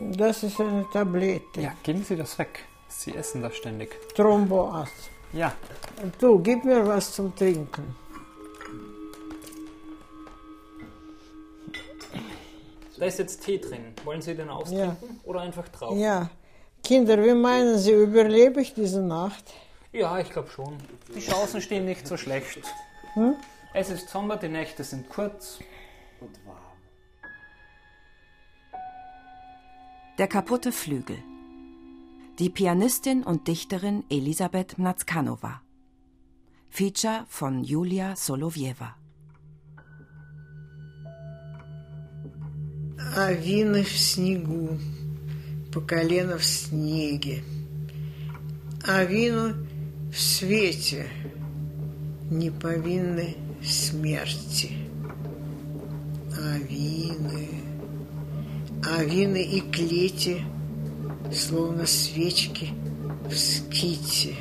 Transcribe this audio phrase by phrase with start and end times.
[0.00, 1.60] Das ist eine Tablette.
[1.60, 2.64] Ja, geben Sie das weg.
[2.88, 3.96] Sie essen das ständig.
[4.14, 4.88] Thromboas.
[5.32, 5.52] Ja,
[6.18, 7.94] Du, gib mir was zum Trinken.
[12.98, 13.94] da ist jetzt Tee drin.
[14.04, 15.96] Wollen Sie den austrinken oder einfach drauf?
[15.96, 16.28] Ja.
[16.84, 19.44] Kinder, wie meinen Sie, überlebe ich diese Nacht?
[19.92, 20.76] Ja, ich glaube schon.
[21.14, 22.60] Die Chancen stehen nicht so schlecht.
[23.74, 25.58] Es ist Sommer, die Nächte sind kurz.
[26.20, 26.56] Und warm.
[30.19, 31.17] Der kaputte Flügel.
[32.39, 35.61] Die Pianistin und Dichterin Elisabeth Mnazkanova.
[36.69, 38.95] Feature von Julia Solowieva.
[43.17, 44.77] А вины в снегу,
[45.71, 47.43] по колено в снеге.
[48.85, 49.53] А вину
[50.11, 51.07] в свете,
[52.29, 54.71] не повинны смерти.
[56.37, 57.58] А вины,
[58.84, 60.42] А вины и клети,
[61.32, 62.70] словно свечки
[63.24, 64.34] в ските.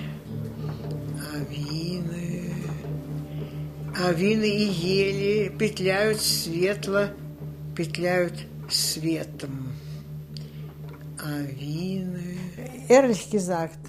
[1.32, 2.54] А вины,
[3.96, 7.10] а вины и ели петляют светло,
[7.76, 9.74] петляют светом.
[11.22, 12.38] А вины...
[12.88, 13.80] Ehrlich gesagt,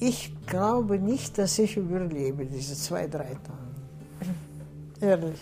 [0.00, 4.32] ich glaube nicht, dass ich überlebe diese zwei, drei Tage.
[5.00, 5.40] Ehrlich.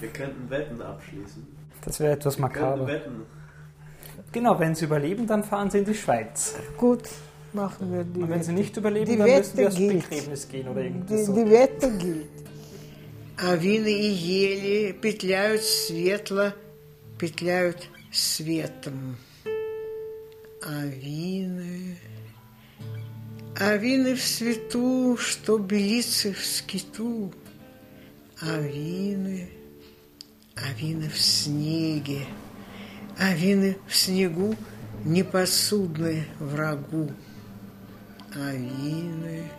[0.00, 1.53] Wir könnten Wetten abschließen.
[1.85, 2.87] Das wäre etwas Wir könnten makaber.
[2.87, 3.25] wetten.
[4.31, 6.55] Genau, wenn Sie überleben, dann fahren Sie in die Schweiz.
[6.77, 7.03] Gut,
[7.53, 8.59] machen wir die Und wenn Sie Wette.
[8.61, 10.09] nicht überleben, Die dann müssen wir Wette aufs gilt.
[10.09, 11.33] Begräbnis gehen oder Die, irgendwas so.
[11.35, 12.27] die Wette gilt.
[13.41, 16.51] А вины и ели петляют светло,
[17.17, 19.15] петляют светом.
[20.61, 21.95] А вины...
[23.57, 27.31] А вины в свету, что белицы в скиту.
[28.41, 29.47] А вины...
[30.55, 32.25] А вины в снеге.
[33.17, 34.55] А вины в снегу
[35.05, 37.11] непосудны врагу.
[38.35, 39.49] А вины...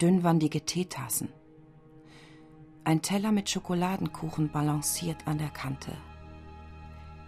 [0.00, 1.28] dünnwandige Teetassen.
[2.84, 5.92] Ein Teller mit Schokoladenkuchen balanciert an der Kante.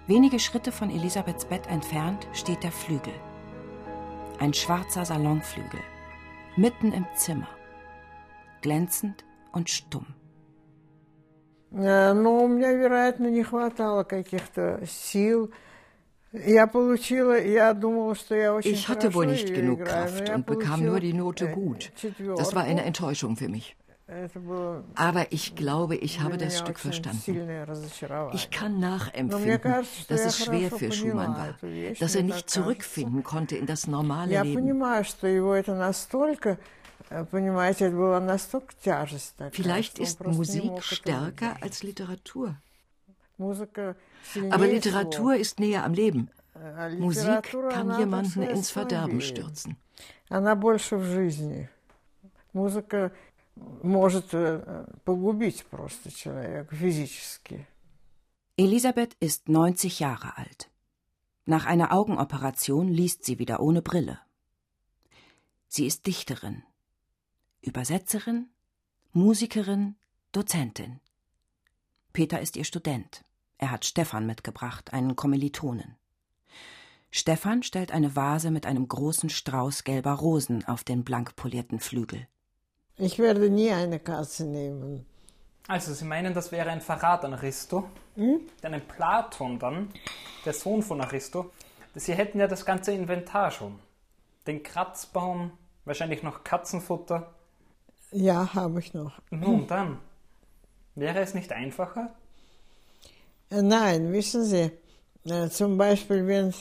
[0.06, 3.12] Wenige Schritte von Elisabeths Bett entfernt steht der Flügel.
[4.38, 5.80] Ein schwarzer Salonflügel,
[6.56, 7.48] mitten im Zimmer,
[8.62, 10.06] glänzend und stumm.
[11.72, 15.52] Э, Но у меня, вероятно, не хватало каких-то сил.
[16.32, 20.10] Я получила, я думала, что я очень Ich hatte wohl хорошо nicht её genug играю,
[20.10, 21.90] но Kraft я und bekam получила, nur die Note э, gut.
[21.96, 22.38] четвёрку.
[22.40, 23.76] Das war eine Enttäuschung für mich.
[24.95, 27.49] Aber ich glaube, ich habe das Stück verstanden.
[28.33, 31.55] Ich kann nachempfinden, dass es schwer für Schumann war,
[31.99, 34.83] dass er nicht zurückfinden konnte in das normale Leben.
[39.51, 42.55] Vielleicht ist Musik stärker als Literatur.
[44.49, 46.29] Aber Literatur ist näher am Leben.
[46.99, 49.77] Musik kann jemanden ins Verderben stürzen.
[52.53, 52.95] Musik
[53.56, 54.30] больше в жизни.
[54.30, 57.66] Музыка может э, погубить просто человека физически.
[58.56, 60.70] Elisabeth ist 90 Jahre alt.
[61.46, 64.18] Nach einer Augenoperation liest sie wieder ohne Brille.
[65.68, 66.62] Sie ist Dichterin,
[67.62, 68.48] Übersetzerin,
[69.12, 69.96] Musikerin,
[70.32, 71.00] Dozentin.
[72.12, 73.24] Peter ist ihr Student.
[73.58, 75.96] Er hat Stefan mitgebracht, einen Kommilitonen.
[77.10, 82.28] Stefan stellt eine Vase mit einem großen Strauß gelber Rosen auf den blank polierten Flügel.
[82.97, 85.05] Ich werde nie eine Katze nehmen.
[85.67, 87.89] Also, Sie meinen, das wäre ein Verrat an Aristo?
[88.15, 88.41] Hm?
[88.63, 89.91] Denn ein Platon dann,
[90.45, 91.51] der Sohn von Aristo,
[91.95, 93.79] Sie hätten ja das ganze Inventar schon.
[94.47, 95.51] Den Kratzbaum,
[95.85, 97.33] wahrscheinlich noch Katzenfutter.
[98.11, 99.19] Ja, habe ich noch.
[99.29, 99.99] Nun dann,
[100.93, 102.13] wäre es nicht einfacher?
[103.49, 104.71] Äh, nein, wissen Sie,
[105.25, 106.53] äh, zum Beispiel, wenn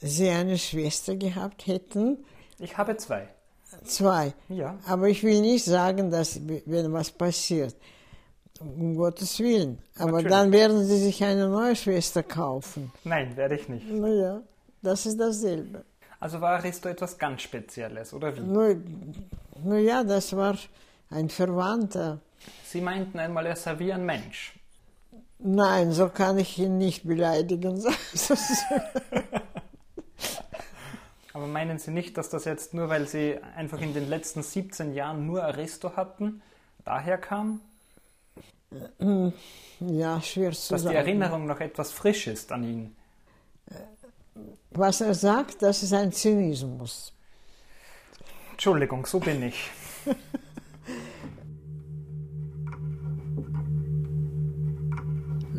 [0.00, 2.24] Sie eine Schwester gehabt hätten.
[2.58, 3.28] Ich habe zwei.
[3.84, 4.32] Zwei.
[4.48, 4.78] Ja.
[4.86, 7.76] Aber ich will nicht sagen, dass wenn was passiert,
[8.60, 9.78] um Gottes Willen.
[9.96, 10.32] Aber Natürlich.
[10.32, 12.92] dann werden Sie sich eine neue Schwester kaufen.
[13.04, 13.88] Nein, werde ich nicht.
[13.90, 14.42] Naja,
[14.82, 15.84] das ist dasselbe.
[16.20, 18.40] Also war Aristo etwas ganz Spezielles, oder wie?
[18.40, 18.76] Nur,
[19.62, 20.56] nur ja, das war
[21.10, 22.20] ein Verwandter.
[22.64, 24.54] Sie meinten einmal, er sei wie ein Mensch.
[25.38, 27.82] Nein, so kann ich ihn nicht beleidigen.
[31.33, 34.93] Aber meinen Sie nicht, dass das jetzt nur, weil Sie einfach in den letzten 17
[34.93, 36.41] Jahren nur Aristo hatten,
[36.85, 37.61] daher kam?
[39.79, 40.83] Ja, schwer zu dass sagen.
[40.83, 42.95] Dass die Erinnerung noch etwas frisch ist an ihn.
[44.71, 47.13] Was er sagt, das ist ein Zynismus.
[48.51, 49.69] Entschuldigung, so bin ich.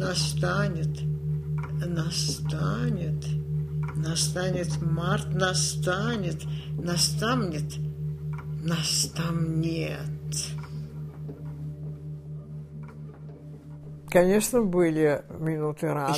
[0.00, 1.04] настанет,
[1.86, 3.24] настанет,
[4.04, 6.46] настанет март, настанет,
[6.76, 7.78] настанет,
[8.62, 10.10] настанет.
[14.12, 14.16] Ich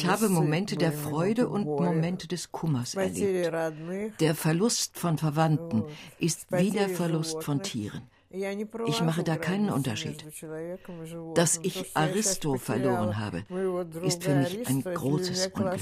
[0.06, 3.52] habe Momente der Freude und Momente des Kummers erlebt.
[4.20, 5.84] Der Verlust von Verwandten
[6.18, 8.02] ist wie der Verlust von Tieren.
[8.86, 10.24] Ich mache da keinen Unterschied.
[11.34, 13.44] Dass ich Aristo verloren habe,
[14.02, 15.80] ist für mich ein großes Unglück.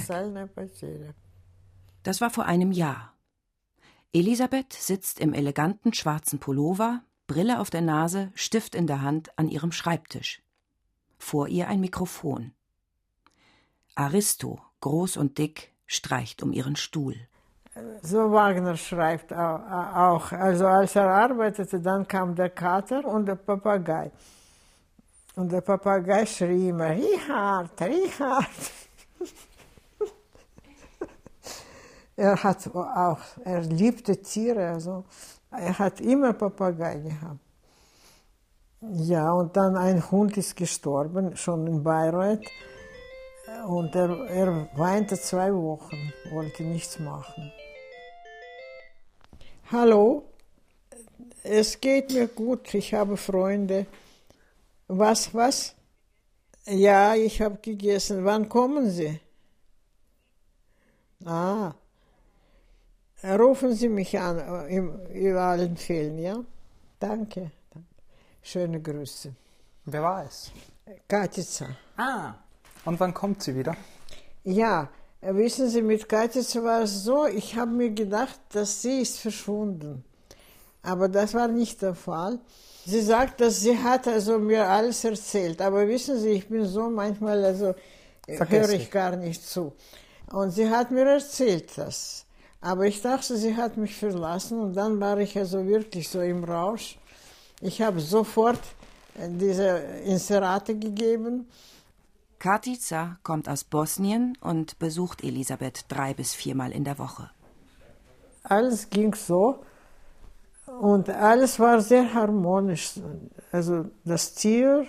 [2.06, 3.14] Das war vor einem Jahr.
[4.14, 9.50] Elisabeth sitzt im eleganten schwarzen Pullover, Brille auf der Nase, Stift in der Hand an
[9.50, 10.44] ihrem Schreibtisch.
[11.18, 12.54] Vor ihr ein Mikrofon.
[13.96, 17.16] Aristo, groß und dick, streicht um ihren Stuhl.
[18.04, 20.32] So Wagner schreibt auch.
[20.32, 24.12] Also als er arbeitete, dann kam der Kater und der Papagei.
[25.36, 28.46] Und der Papagei schrie immer, Richard, Richard.
[32.16, 35.04] er hat auch, er liebte Tiere, also
[35.52, 37.40] er hat immer Papagei gehabt.
[38.82, 42.46] Ja, und dann ein Hund ist gestorben, schon in Bayreuth.
[43.68, 47.52] Und er, er weinte zwei Wochen, wollte nichts machen.
[49.72, 50.24] Hallo,
[51.44, 53.88] es geht mir gut, ich habe Freunde.
[54.88, 55.76] Was, was?
[56.66, 58.26] Ja, ich habe gegessen.
[58.26, 59.20] Wann kommen Sie?
[61.24, 61.74] Ah,
[63.34, 66.38] rufen Sie mich an, in allen Fällen, ja?
[67.00, 67.52] Danke.
[68.42, 69.34] Schöne Grüße.
[69.86, 70.52] Wer war es?
[71.08, 71.68] Katica.
[71.98, 72.34] Ah,
[72.86, 73.76] und wann kommt sie wieder?
[74.44, 74.90] Ja,
[75.28, 80.04] Wissen Sie, mit Katica war es so, ich habe mir gedacht, dass sie ist verschwunden.
[80.84, 82.38] Aber das war nicht der Fall.
[82.86, 85.62] Sie sagt, dass sie hat also mir alles erzählt.
[85.64, 87.74] Aber wissen Sie, ich bin so manchmal, also
[88.28, 89.74] höre ich gar nicht zu.
[90.32, 92.25] Und sie hat mir erzählt das.
[92.66, 96.44] Aber ich dachte, sie hat mich verlassen und dann war ich also wirklich so im
[96.44, 96.98] Rausch.
[97.62, 98.60] Ich habe sofort
[99.16, 101.46] diese Inserate gegeben
[102.40, 107.30] Katica kommt aus Bosnien und besucht Elisabeth drei bis viermal in der Woche.
[108.44, 109.60] Alles ging so
[110.66, 112.94] und alles war sehr harmonisch.
[113.52, 114.88] Also das Tier,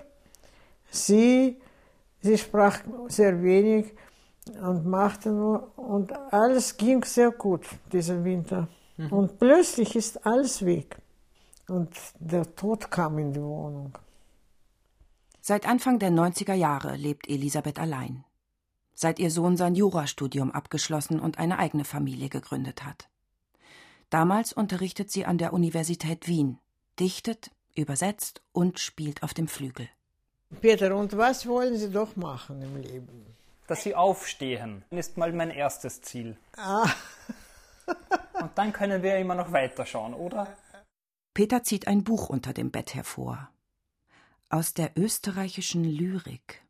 [0.91, 1.61] sie,
[2.23, 3.93] sie sprach sehr wenig
[4.61, 8.69] und machte nur und alles ging sehr gut diesen Winter.
[8.97, 9.13] Mhm.
[9.13, 10.97] Und plötzlich ist alles weg
[11.69, 13.93] und der Tod kam in die Wohnung.
[15.41, 18.25] Seit Anfang der 90er Jahre lebt Elisabeth allein.
[18.95, 23.09] Seit ihr Sohn sein Jurastudium abgeschlossen und eine eigene Familie gegründet hat.
[24.11, 26.59] Damals unterrichtet sie an der Universität Wien,
[26.99, 29.89] dichtet, übersetzt und spielt auf dem Flügel.
[30.61, 33.36] Peter, und was wollen Sie doch machen im Leben?
[33.67, 36.37] Dass Sie aufstehen, ist mal mein erstes Ziel.
[36.57, 36.89] Ah.
[38.41, 40.47] und dann können wir immer noch weiterschauen, oder?
[41.35, 43.51] Peter zieht ein Buch unter dem Bett hervor
[44.49, 46.63] aus der österreichischen Lyrik.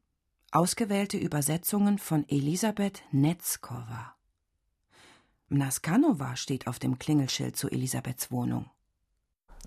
[0.50, 4.14] Ausgewählte Übersetzungen von Elisabeth Netzkova.
[5.48, 8.70] Mnaskanova steht auf dem Klingelschild zu Elisabeths Wohnung.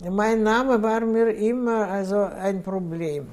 [0.01, 3.27] Mein Name war mir immer also ein Problem.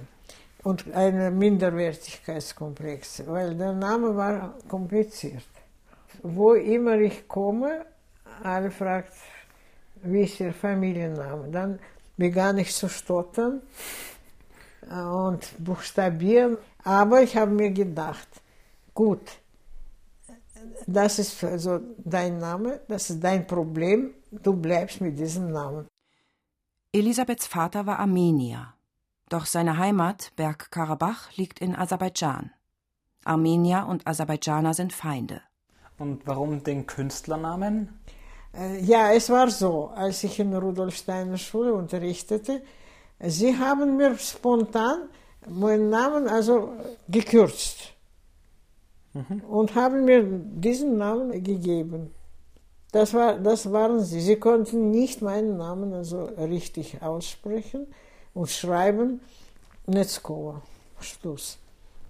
[0.67, 5.47] Und einen Minderwertigkeitskomplex, weil der Name war kompliziert.
[6.25, 7.87] Wo immer ich komme,
[8.43, 9.13] alle fragt,
[10.03, 11.49] wie ist Ihr Familienname?
[11.53, 11.79] Dann
[12.17, 13.63] begann ich zu stottern
[14.91, 18.29] und buchstabieren, aber ich habe mir gedacht,
[18.93, 19.27] gut,
[20.85, 25.87] das ist also dein Name, das ist dein Problem, du bleibst mit diesem Namen.
[26.93, 28.75] Elisabeths Vater war Armenier,
[29.28, 32.50] doch seine Heimat, Bergkarabach, liegt in Aserbaidschan.
[33.25, 35.42] Armenier und Aserbaidschaner sind Feinde.
[35.99, 37.99] Und warum den Künstlernamen?
[38.54, 42.62] Äh, ja, es war so, als ich in Rudolf Steiner Schule unterrichtete,
[43.18, 45.09] sie haben mir spontan
[45.49, 46.73] meinen Namen also
[47.09, 47.95] gekürzt
[49.14, 49.40] mhm.
[49.49, 52.14] und haben mir diesen Namen gegeben.
[52.92, 54.21] Das, war, das waren sie.
[54.21, 57.88] Sie konnten nicht meinen Namen also richtig aussprechen
[58.37, 59.21] und schreiben.
[59.87, 60.62] Netzkova.
[61.00, 61.59] Schluss.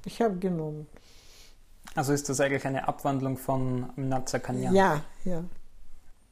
[0.05, 0.87] Ich habe genommen.
[1.95, 4.75] Also ist das eigentlich eine Abwandlung von Nazakanyan?
[4.75, 5.45] Ja, ja.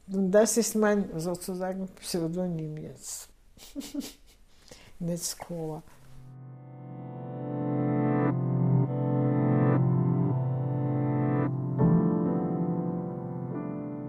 [0.07, 3.29] Und das ist mein sozusagen Pseudonym jetzt.
[4.99, 5.81] Netzkova.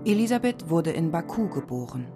[0.04, 2.06] Elisabeth wurde in Baku geboren.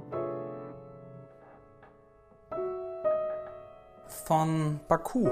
[4.30, 5.28] Von Baku.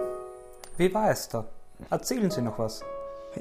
[0.77, 1.45] Wie war es da?
[1.89, 2.83] Erzählen Sie noch was.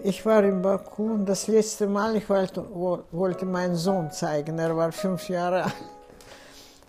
[0.04, 2.64] Ich war in Baku und das letzte Mal, ich wollte,
[3.12, 4.60] wollte meinen Sohn zeigen.
[4.60, 5.74] Er war fünf Jahre alt.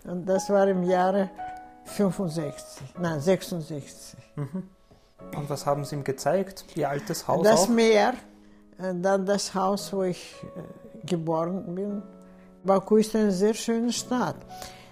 [0.03, 1.31] Und das war im Jahre
[1.85, 4.15] 65, nein, 66.
[4.35, 4.69] Mhm.
[5.35, 6.63] Und was haben Sie ihm gezeigt?
[6.75, 7.43] Ihr altes Haus?
[7.43, 7.69] Das auch?
[7.69, 8.13] Meer,
[8.77, 12.03] äh, dann das Haus, wo ich äh, geboren bin.
[12.63, 14.35] Baku ist eine sehr schöne Stadt.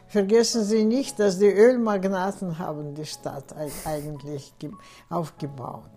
[0.07, 3.53] Vergessen Sie nicht, dass die Ölmagnaten haben die Stadt
[3.85, 4.53] eigentlich
[5.09, 5.91] aufgebaut.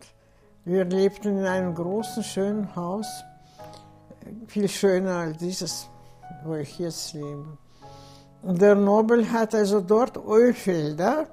[0.64, 3.06] Wir lebten in einem großen, schönen Haus,
[4.48, 5.88] viel schöner als dieses,
[6.44, 7.56] wo ich jetzt lebe.
[8.42, 11.26] Und der Nobel hat also dort Ölfelder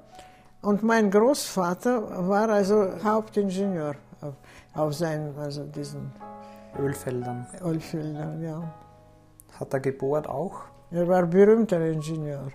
[0.62, 4.34] und mein Großvater war also Hauptingenieur auf,
[4.74, 6.12] auf seinen, also diesen
[6.78, 7.44] Ölfeldern.
[7.64, 8.62] Ölfeldern, ja.
[9.58, 10.62] Hat er gebohrt auch?
[10.90, 12.52] Er war berühmter Ingenieur.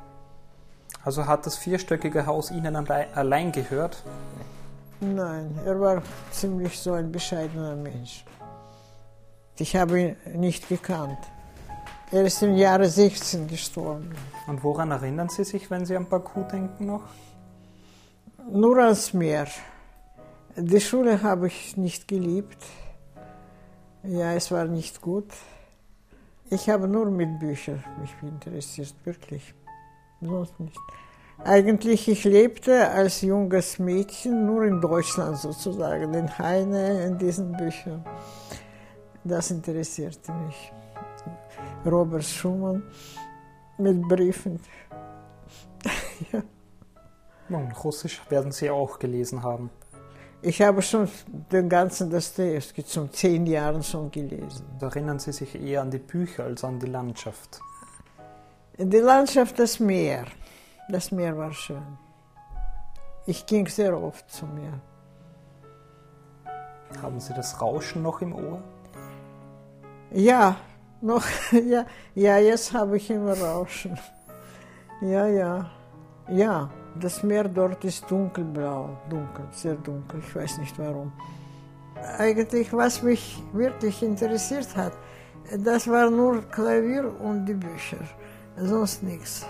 [1.04, 4.04] Also hat das vierstöckige Haus Ihnen allein gehört?
[5.02, 8.24] Nein, er war ziemlich so ein bescheidener Mensch.
[9.58, 11.20] Ich habe ihn nicht gekannt.
[12.12, 14.12] Er ist im Jahre 16 gestorben.
[14.48, 17.04] Und woran erinnern Sie sich, wenn Sie an Baku denken noch?
[18.50, 19.48] Nur ans Meer.
[20.56, 22.64] Die Schule habe ich nicht geliebt.
[24.04, 25.32] Ja, es war nicht gut.
[26.50, 29.54] Ich habe nur mit Büchern mich interessiert, wirklich.
[30.26, 30.80] Sonst nicht.
[31.44, 38.06] Eigentlich, ich lebte als junges Mädchen nur in Deutschland sozusagen, in Heine, in diesen Büchern.
[39.24, 40.72] Das interessierte mich.
[41.86, 42.84] Robert Schumann
[43.78, 44.60] mit Briefen.
[46.32, 46.42] ja.
[47.50, 49.70] Und Russisch werden Sie auch gelesen haben.
[50.42, 51.08] Ich habe schon
[51.52, 54.66] den ganzen Dostoevsky zum zehn Jahren schon gelesen.
[54.82, 57.62] Erinnern Sie sich eher an die Bücher als an die Landschaft?
[58.78, 60.26] Die Landschaft, das Meer.
[60.90, 61.98] Das Meer war schön.
[63.28, 64.80] Ich ging sehr oft zum Meer.
[67.02, 68.64] Haben Sie das Rauschen noch im Ohr?
[70.12, 70.56] Ja,
[71.02, 73.98] noch, ja, ja, jetzt habe ich immer Rauschen.
[75.02, 75.70] Ja, ja,
[76.30, 76.70] ja.
[77.00, 81.12] Das Meer dort ist dunkelblau, dunkel, sehr dunkel, ich weiß nicht warum.
[82.18, 84.94] Eigentlich, was mich wirklich interessiert hat,
[85.58, 87.98] das war nur Klavier und die Bücher,
[88.56, 89.46] sonst nichts.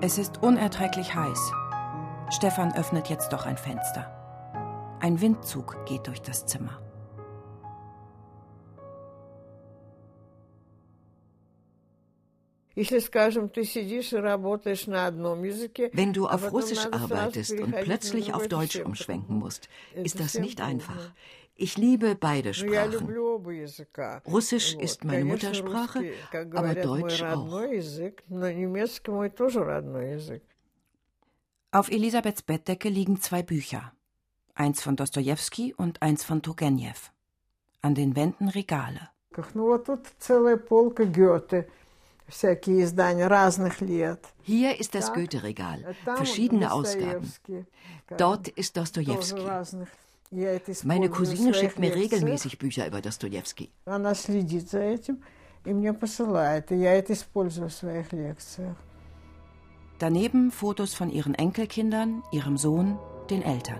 [0.00, 1.52] Es ist unerträglich heiß.
[2.30, 4.10] Stefan öffnet jetzt doch ein Fenster.
[5.00, 6.81] Ein Windzug geht durch das Zimmer.
[15.92, 21.12] Wenn du auf Russisch arbeitest und plötzlich auf Deutsch umschwenken musst, ist das nicht einfach.
[21.54, 23.14] Ich liebe beide Sprachen.
[24.26, 27.62] Russisch ist meine Muttersprache, aber Deutsch auch.
[31.70, 33.92] Auf Elisabeths Bettdecke liegen zwei Bücher.
[34.54, 36.92] Eins von Dostojewski und eins von Turgenew.
[37.80, 39.08] An den Wänden Regale.
[44.41, 47.31] Hier ist das Goethe-Regal, verschiedene Ausgaben.
[48.17, 49.41] Dort ist Dostojewski.
[50.83, 53.71] Meine Cousine schickt mir regelmäßig Bücher über Dostojewski.
[59.99, 63.79] Daneben Fotos von ihren Enkelkindern, ihrem Sohn, den Eltern.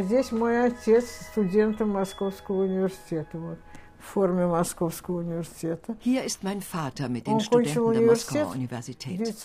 [0.00, 3.58] Здесь мой отец, студент Московского университета.
[5.99, 9.35] Hier ist mein Vater mit den Studenten der Moskauer Universität.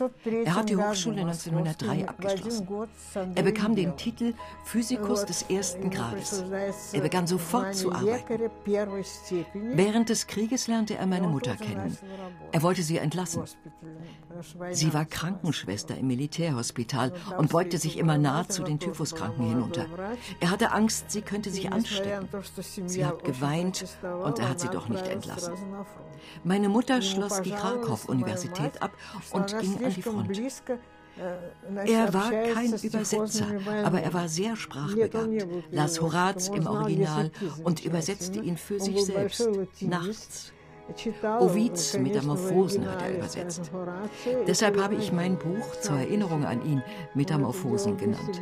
[0.44, 2.68] Er hat die Hochschule 1903 abgeschlossen.
[3.35, 6.44] Er bekam den Titel Physikus des ersten Grades.
[6.92, 8.50] Er begann sofort zu arbeiten.
[9.54, 11.97] Während des Krieges lernte er meine Mutter kennen.
[12.52, 13.44] Er wollte sie entlassen.
[14.71, 19.87] Sie war Krankenschwester im Militärhospital und beugte sich immer nahe zu den Typhuskranken hinunter.
[20.40, 22.28] Er hatte Angst, sie könnte sich anstecken.
[22.87, 23.87] Sie hat geweint
[24.25, 25.54] und er hat sie doch nicht entlassen.
[26.44, 28.92] Meine Mutter schloss die Kharkov-Universität ab
[29.32, 30.42] und ging an die Front.
[31.85, 33.47] Er war kein Übersetzer,
[33.85, 37.30] aber er war sehr sprachbegabt, las Horaz im Original
[37.64, 39.49] und übersetzte ihn für sich selbst,
[39.80, 40.52] nachts.
[41.38, 43.71] Ovids Metamorphosen hat er übersetzt.
[44.47, 46.82] Deshalb habe ich mein Buch zur Erinnerung an ihn
[47.14, 48.40] Metamorphosen genannt.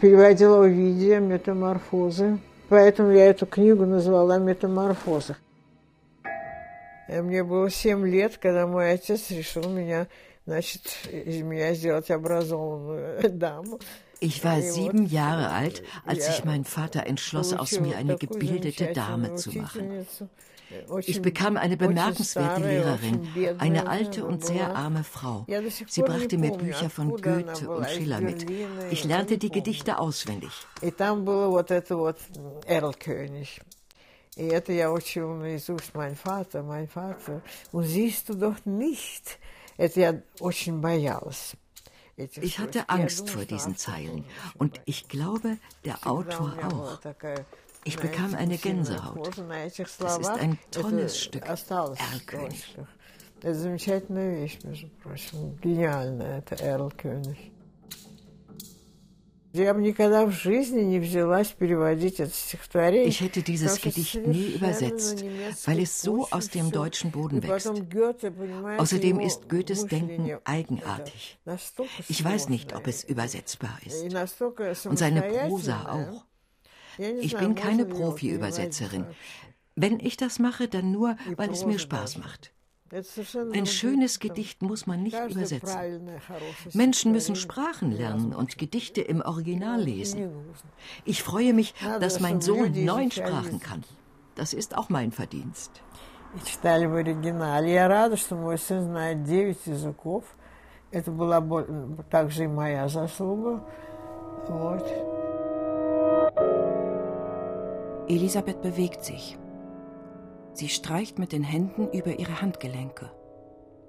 [0.00, 2.38] Переводила Овидия «Метаморфозы».
[2.68, 5.36] Поэтому я эту книгу назвала «Метаморфозы».
[7.08, 10.06] Мне было семь лет, когда мой отец решил меня,
[10.46, 13.80] значит, из меня сделать образованную даму.
[14.22, 19.34] Ich war sieben Jahre alt, als sich mein Vater entschloss, aus mir eine gebildete Dame
[19.36, 20.06] zu machen.
[21.05, 23.27] Ich bekam eine bemerkenswerte Lehrerin,
[23.59, 25.45] eine alte und sehr arme Frau.
[25.87, 28.45] Sie brachte mir Bücher von Goethe und Schiller mit.
[28.91, 30.51] Ich lernte die Gedichte auswendig.
[34.37, 37.41] И это я учил наизусть mein Vater, mein Vater.
[37.71, 39.39] Und siehst du doch nicht.
[39.77, 41.55] Это я очень боялась.
[42.17, 44.23] Ich hatte Angst vor diesen Zeilen
[44.57, 46.99] und ich glaube, der Autor auch.
[47.83, 49.37] Ich bekam eine Gänsehaut.
[49.99, 51.45] Das ist ein tolles Stück.
[51.45, 52.75] Erlkönig.
[53.41, 55.55] Это замечательная вещь, между прочим.
[55.61, 57.51] Гениальная, это Эрл-König.
[59.53, 59.61] Ich
[63.21, 65.23] hätte dieses Gedicht nie übersetzt,
[65.65, 67.71] weil es so aus dem deutschen Boden wächst.
[68.77, 71.39] Außerdem ist Goethes Denken eigenartig.
[72.09, 74.03] Ich weiß nicht, ob es übersetzbar ist.
[74.87, 76.25] Und seine Prosa auch.
[76.99, 79.05] Ich bin keine Profi-Übersetzerin.
[79.75, 82.51] Wenn ich das mache, dann nur, weil es mir Spaß macht.
[83.53, 86.07] Ein schönes Gedicht muss man nicht übersetzen.
[86.73, 90.29] Menschen müssen Sprachen lernen und Gedichte im Original lesen.
[91.03, 93.83] Ich freue mich, dass mein Sohn neun Sprachen kann.
[94.35, 95.81] Das ist auch mein Verdienst.
[96.37, 97.71] Ich читали в оригинале.
[97.71, 100.25] Я рада, что мой сын знает девять языков.
[100.91, 101.41] Это была
[102.11, 103.63] также и моя заслуга.
[104.49, 104.85] Вот.
[108.10, 109.38] Elisabeth bewegt sich.
[110.52, 113.08] Sie streicht mit den Händen über ihre Handgelenke.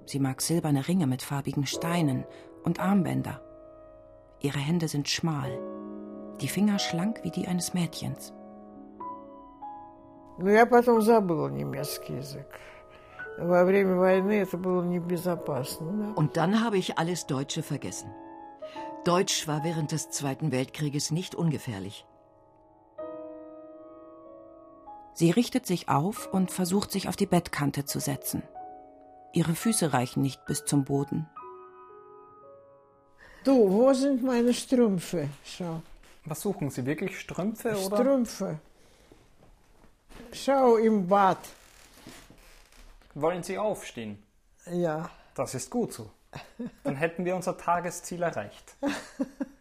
[0.06, 2.24] Sie mag silberne Ringe mit farbigen Steinen
[2.62, 3.40] und Armbänder.
[4.38, 5.50] Ihre Hände sind schmal,
[6.40, 8.32] die Finger schlank wie die eines Mädchens.
[16.14, 18.14] Und dann habe ich alles Deutsche vergessen.
[19.04, 22.06] Deutsch war während des Zweiten Weltkrieges nicht ungefährlich.
[25.14, 28.42] Sie richtet sich auf und versucht sich auf die Bettkante zu setzen.
[29.32, 31.28] Ihre Füße reichen nicht bis zum Boden.
[33.44, 35.28] Du, wo sind meine Strümpfe?
[35.44, 35.82] Schau.
[36.24, 37.18] Was suchen Sie wirklich?
[37.18, 37.96] Strümpfe oder?
[37.96, 38.58] Strümpfe.
[40.32, 41.38] Schau im Bad.
[43.14, 44.22] Wollen Sie aufstehen?
[44.66, 45.10] Ja.
[45.34, 46.10] Das ist gut so.
[46.84, 48.76] Dann hätten wir unser Tagesziel erreicht.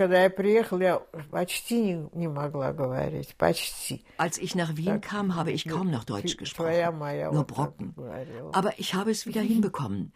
[0.00, 0.98] Когда я приехала, я
[1.30, 3.34] почти не, не могла говорить.
[3.36, 4.04] Почти.
[4.18, 6.98] Als ich nach Wien kam, habe ich kaum noch Deutsch gesprochen.
[7.32, 7.94] Nur Brocken.
[8.52, 10.12] Aber ich habe es wieder hinbekommen.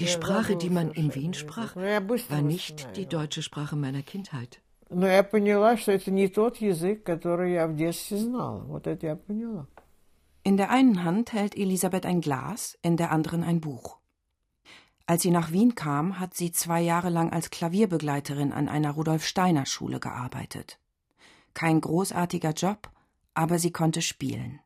[0.00, 4.60] Die Sprache, die man in Wien sprach, war nicht die deutsche Sprache meiner Kindheit.
[4.90, 8.60] Но я поняла, что это не тот язык, который я в детстве знала.
[8.64, 9.66] Вот это я поняла.
[10.44, 13.97] In der einen Hand hält Elisabeth ein Glas, in der anderen ein Buch.
[15.09, 19.25] Als sie nach Wien kam, hat sie zwei Jahre lang als Klavierbegleiterin an einer Rudolf
[19.25, 20.77] Steiner Schule gearbeitet.
[21.55, 22.91] Kein großartiger Job,
[23.33, 24.59] aber sie konnte spielen.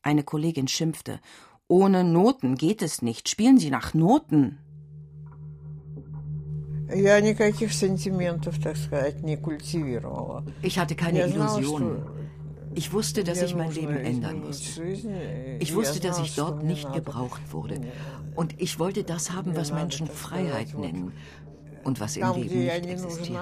[0.00, 1.18] Eine Kollegin schimpfte
[1.66, 3.28] Ohne Noten geht es nicht.
[3.28, 4.60] Spielen Sie nach Noten.
[10.62, 12.13] Ich hatte keine Illusionen.
[12.74, 14.82] Ich wusste, dass ich mein Leben ändern musste.
[15.60, 17.80] Ich wusste, dass ich dort nicht gebraucht wurde.
[18.34, 21.12] Und ich wollte das haben, was Menschen Freiheit nennen.
[21.84, 23.40] und was im Leben nicht existiert.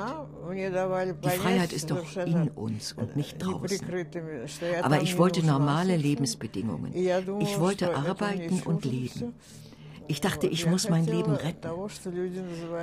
[1.25, 3.81] Die Freiheit ist doch in uns und nicht draußen.
[4.83, 6.93] Aber ich wollte normale Lebensbedingungen.
[6.95, 9.35] Ich wollte arbeiten und leben.
[10.09, 11.69] Ich dachte, ich muss mein Leben retten.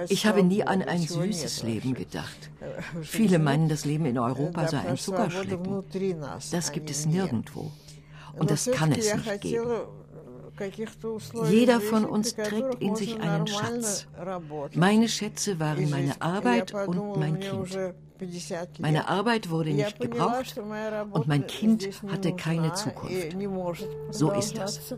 [0.09, 2.51] Ich habe nie an ein süßes Leben gedacht.
[3.01, 5.83] Viele meinen, das Leben in Europa sei ein Zuckerschlecken.
[6.51, 7.71] Das gibt es nirgendwo.
[8.37, 9.67] Und das kann es nicht geben.
[11.49, 14.07] Jeder von uns trägt in sich einen Schatz.
[14.75, 17.77] Meine Schätze waren meine Arbeit und mein Kind.
[18.79, 20.59] Meine Arbeit wurde nicht gebraucht
[21.11, 23.37] und mein Kind hatte keine Zukunft.
[24.11, 24.95] So ist das.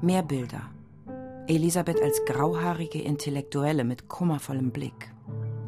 [0.00, 0.70] Mehr Bilder.
[1.46, 5.12] Elisabeth als grauhaarige Intellektuelle mit kummervollem Blick.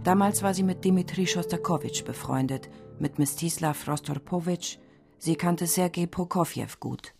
[0.04, 4.78] Damals war sie mit Dimitri Schostakowitsch befreundet, mit Mstislav Rostorpowitsch.
[5.18, 7.12] Sie kannte Sergei Prokofjew gut.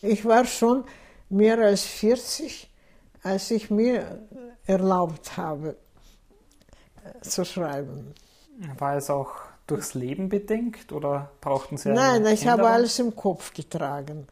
[0.00, 0.84] Ich war schon
[1.28, 2.70] mehr als 40,
[3.22, 4.26] als ich mir
[4.66, 5.76] erlaubt habe
[7.20, 8.14] zu schreiben.
[8.78, 9.32] War es auch
[9.66, 14.26] durchs Leben bedingt oder brauchten Sie eine Nein, ich habe alles im Kopf getragen.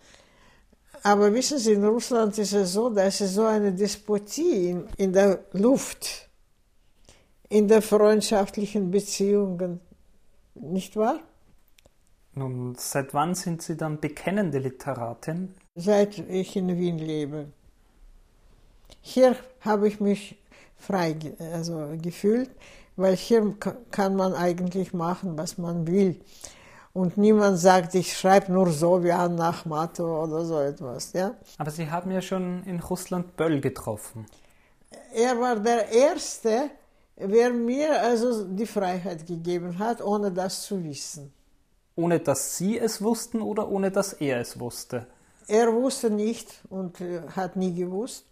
[1.03, 5.13] Aber wissen Sie, in Russland ist es so, dass es so eine Despotie in, in
[5.13, 6.29] der Luft
[7.49, 9.81] in den freundschaftlichen Beziehungen,
[10.55, 11.21] nicht wahr?
[12.35, 15.55] Nun, seit wann sind Sie dann bekennende Literatin?
[15.75, 17.49] Seit ich in Wien lebe.
[19.03, 20.39] Hier habe ich mich
[20.83, 21.17] frei
[21.53, 22.51] also gefühlt,
[22.97, 23.55] weil hier
[23.91, 26.21] kann man eigentlich machen, was man will.
[26.93, 31.13] Und niemand sagt, ich schreibe nur so wie Anna Achmatova oder so etwas.
[31.15, 31.35] Ja?
[31.57, 34.27] Aber Sie haben ja schon in Russland Böll getroffen.
[35.15, 36.71] Er war der Erste,
[37.17, 41.33] wer mir also die Freiheit gegeben hat, ohne das zu wissen.
[41.97, 45.07] Ohne dass Sie es wussten oder ohne dass er es wusste?
[45.49, 48.27] Er wusste nicht und äh, hat nie gewusst,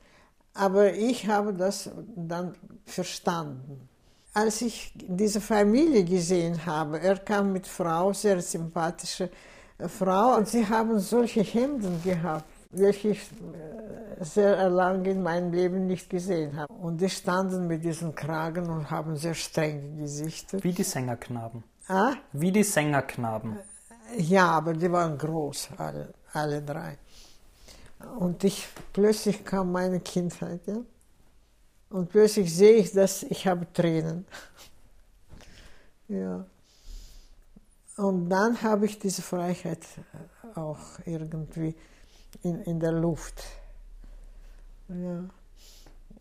[0.55, 3.89] aber ich habe das dann verstanden.
[4.33, 9.31] Als ich diese Familie gesehen habe, er kam mit Frau, sehr sympathische
[9.79, 15.53] äh, Frau, und sie haben solche Hemden gehabt welche ich äh, sehr lange in meinem
[15.53, 16.73] Leben nicht gesehen habe.
[16.73, 20.63] Und die standen mit diesen Kragen und haben sehr strenge Gesichter.
[20.63, 21.65] Wie die Sängerknaben.
[21.89, 22.15] Ah?
[22.33, 23.59] Wie die Sängerknaben.
[24.17, 26.99] Ja, aber die waren groß, alle, alle drei.
[28.19, 30.81] Und ich, plötzlich kam meine Kindheit, ja.
[31.91, 34.25] Und plötzlich sehe ich, dass ich habe Tränen.
[36.09, 36.47] ja.
[37.97, 39.81] Und dann habe ich diese Freiheit
[40.55, 41.75] auch irgendwie
[42.43, 43.43] in, in der Luft.
[44.89, 45.25] Ja.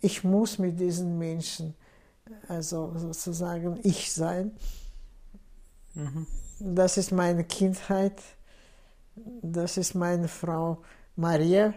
[0.02, 1.76] Ich muss mit diesen Menschen,
[2.48, 4.52] also sozusagen ich sein.
[5.94, 6.28] Mhm.
[6.60, 8.22] Das ist meine Kindheit,
[9.42, 10.84] das ist meine Frau
[11.20, 11.74] Maria.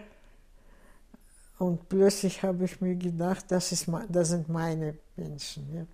[1.59, 5.73] Und plötzlich habe ich mir gedacht, das, ist, das sind meine Menschen.
[5.73, 5.85] Ja.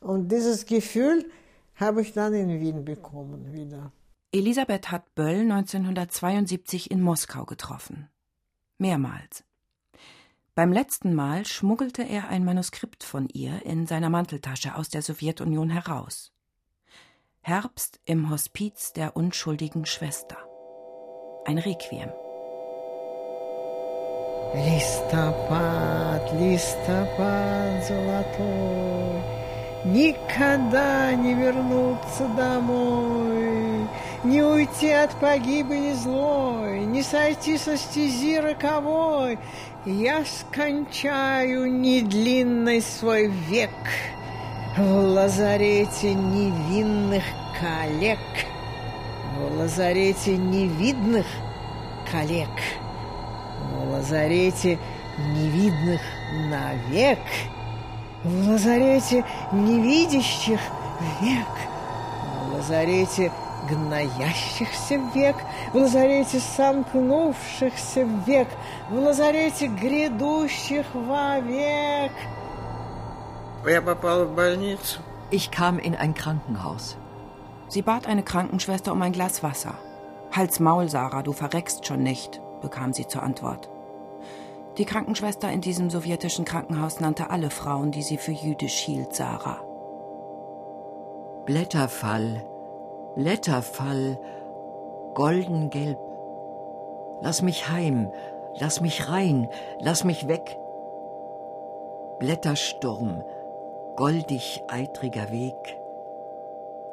[0.00, 1.30] Und dieses Gefühl
[1.76, 3.92] habe ich dann in Wien bekommen wieder.
[4.32, 8.08] Elisabeth hat Böll 1972 in Moskau getroffen.
[8.78, 9.44] Mehrmals.
[10.54, 15.70] Beim letzten Mal schmuggelte er ein Manuskript von ihr in seiner Manteltasche aus der Sowjetunion
[15.70, 16.32] heraus.
[17.40, 20.36] Herbst im Hospiz der unschuldigen Schwester.
[21.44, 22.10] Ein Requiem.
[24.54, 29.22] Листопад, листопад золотой,
[29.84, 33.88] Никогда не вернуться домой.
[34.24, 39.38] Не уйти от погибели злой, Не сойти со стези роковой.
[39.86, 43.70] Я скончаю недлинный свой век
[44.76, 47.24] В лазарете невинных
[47.58, 48.18] коллег,
[49.36, 51.26] В лазарете невидных
[52.12, 52.50] коллег,
[53.81, 54.79] В лазарете
[55.17, 56.01] невидных
[56.49, 57.19] навек,
[58.23, 60.59] В лазарете невидящих
[61.21, 61.47] век,
[62.43, 63.31] В лазарете
[63.69, 65.35] гноящихся век,
[65.73, 68.47] в лазарете сомкнувшихся век,
[68.89, 72.11] в лазарете грядущих вовек.
[73.65, 75.01] Я попал в больницу.
[75.29, 76.97] Ich kam in ein Krankenhaus.
[77.67, 79.73] Sie bat eine Krankenschwester um ein Glas Wasser.
[80.31, 83.69] Hals Maul, Sarah, du verreckst schon nicht, bekam sie zur Antwort.
[84.78, 89.60] Die Krankenschwester in diesem sowjetischen Krankenhaus nannte alle Frauen, die sie für jüdisch hielt, Sarah.
[91.44, 92.42] Blätterfall,
[93.14, 94.18] Blätterfall,
[95.14, 95.98] goldengelb.
[97.20, 98.10] Lass mich heim,
[98.58, 100.58] lass mich rein, lass mich weg.
[102.18, 103.24] Blättersturm,
[103.96, 105.81] goldig eitriger Weg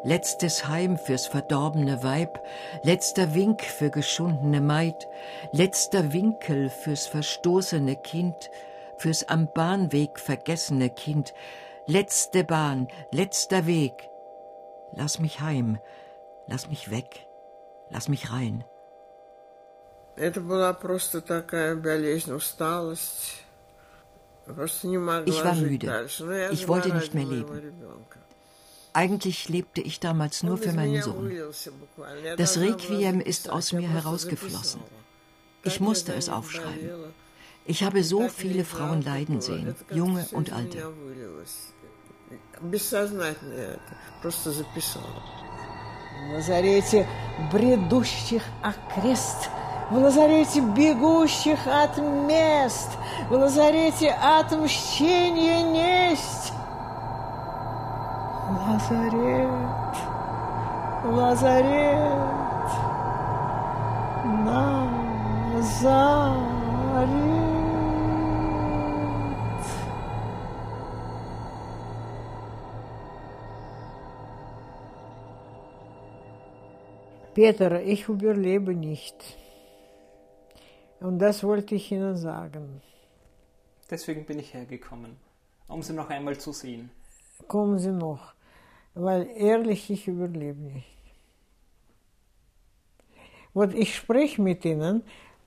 [0.04, 2.38] Letztes Heim fürs verdorbene Weib,
[2.82, 5.08] letzter Wink für geschundene Maid,
[5.52, 8.50] letzter Winkel fürs verstoßene Kind,
[8.98, 11.32] fürs am Bahnweg vergessene Kind,
[11.86, 14.10] letzte Bahn, letzter Weg.
[14.92, 15.78] Lass mich heim,
[16.48, 17.26] lass mich weg,
[17.90, 18.64] lass mich rein.
[20.16, 23.44] Это была просто такая болезнь, усталость.
[24.46, 26.06] Ich war müde.
[26.52, 27.80] Ich wollte nicht mehr leben.
[28.98, 31.32] Eigentlich lebte ich damals nur für meinen Sohn.
[32.36, 34.80] Das Requiem ist aus mir herausgeflossen.
[35.64, 36.90] Ich musste es aufschreiben.
[37.66, 40.92] Ich habe so viele Frauen leiden sehen, junge und alte.
[46.20, 47.06] В лазарете
[47.52, 49.50] бредущих окрест
[49.90, 52.88] в лазарете бегущих от мест,
[53.28, 56.52] в лазарете отмщения несть.
[58.49, 59.95] Lazarett,
[61.05, 62.71] Lazarett,
[65.53, 66.09] Nazareth.
[77.35, 79.15] Peter, ich überlebe nicht.
[80.99, 82.81] Und das wollte ich Ihnen sagen.
[83.89, 85.15] Deswegen bin ich hergekommen,
[85.67, 86.89] um Sie noch einmal zu sehen.
[87.47, 88.33] Kommen Sie noch
[89.01, 90.87] weil ehrlich, ich überlebe nicht.
[93.53, 95.03] Und ich spreche mit Ihnen,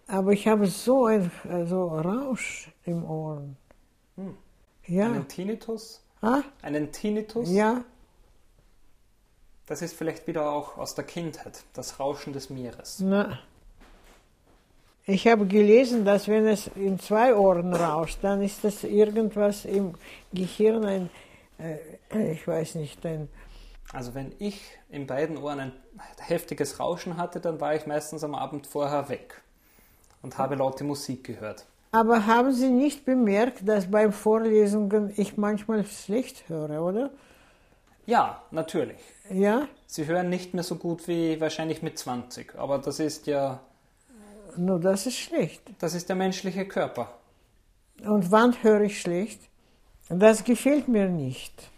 [0.06, 1.30] aber ich habe so ein
[1.66, 3.56] so Rausch im Ohren.
[4.16, 4.36] Hm.
[4.86, 5.06] Ja.
[5.06, 6.02] Einen Tinnitus?
[6.20, 6.42] Ah?
[6.60, 7.50] Einen Tinnitus?
[7.50, 7.84] Ja.
[9.66, 13.00] Das ist vielleicht wieder auch aus der Kindheit, das Rauschen des Meeres.
[13.00, 13.38] Na.
[15.04, 19.94] Ich habe gelesen, dass wenn es in zwei Ohren rauscht, dann ist das irgendwas im
[20.32, 21.10] Gehirn, ein,
[21.58, 23.28] äh, ich weiß nicht, ein.
[23.92, 25.72] Also wenn ich in beiden Ohren ein
[26.18, 29.42] heftiges Rauschen hatte, dann war ich meistens am Abend vorher weg
[30.22, 31.66] und habe laute Musik gehört.
[31.90, 37.10] Aber haben Sie nicht bemerkt, dass beim Vorlesungen ich manchmal schlecht höre, oder?
[38.06, 38.98] Ja, natürlich.
[39.30, 39.68] Ja?
[39.86, 43.60] Sie hören nicht mehr so gut wie wahrscheinlich mit 20, aber das ist ja
[44.56, 45.62] nur das ist schlecht.
[45.78, 47.18] Das ist der menschliche Körper.
[48.04, 49.40] Und wann höre ich schlecht?
[50.11, 51.69] Das gefällt mir nicht.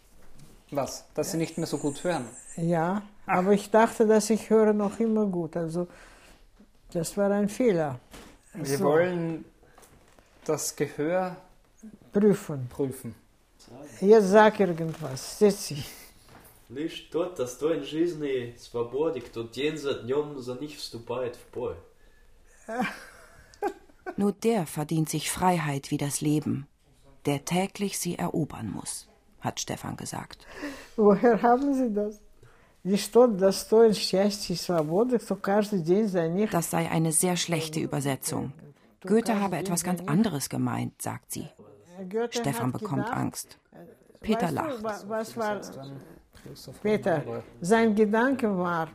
[0.71, 1.05] Was?
[1.15, 2.25] Dass Sie nicht mehr so gut hören?
[2.55, 3.37] Ja, Ach.
[3.37, 5.57] aber ich dachte, dass ich höre noch immer gut.
[5.57, 5.87] Also
[6.93, 7.99] das war ein Fehler.
[8.53, 8.83] Wir so.
[8.83, 9.45] wollen
[10.45, 11.35] das Gehör
[12.13, 12.67] prüfen.
[12.69, 13.15] prüfen.
[14.01, 15.39] Jetzt sag irgendwas.
[15.39, 15.85] Setz dich.
[16.69, 21.75] Лишь тот, достоин жизни, свободы, кто день за днем за них вступает в бой.
[24.17, 26.67] Nur der verdient sich Freiheit wie das Leben,
[27.26, 29.08] der täglich sie erobern muss,
[29.40, 30.46] hat Stefan gesagt.
[30.96, 32.20] Woher haben Sie das?
[36.50, 38.52] Das sei eine sehr schlechte Übersetzung.
[39.00, 41.48] Goethe habe etwas ganz anderes gemeint, sagt sie.
[42.30, 43.58] Stefan bekommt Angst.
[44.20, 44.84] Peter lacht.
[46.82, 47.22] Peter,
[47.60, 48.88] sein Gedanke war,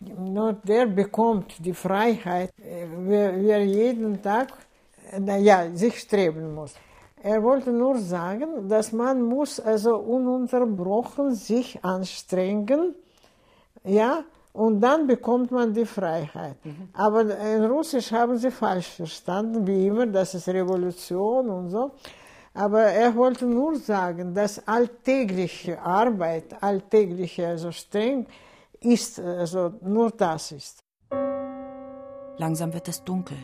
[0.00, 4.48] nur der bekommt die Freiheit, wer, wer jeden Tag
[5.18, 6.74] naja, sich streben muss.
[7.26, 12.94] Er wollte nur sagen, dass man muss also ununterbrochen sich anstrengen,
[13.82, 16.64] ja, und dann bekommt man die Freiheit.
[16.64, 16.88] Mhm.
[16.92, 21.90] Aber in Russisch haben sie falsch verstanden, wie immer, das ist Revolution und so.
[22.54, 28.28] Aber er wollte nur sagen, dass alltägliche Arbeit, alltägliche, also streng,
[28.80, 30.78] ist, also nur das ist.
[32.38, 33.38] Langsam wird es dunkel.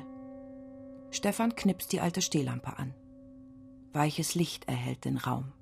[1.10, 2.94] Stefan knipst die alte Stehlampe an.
[3.92, 5.52] Weiches Licht erhellt den Raum.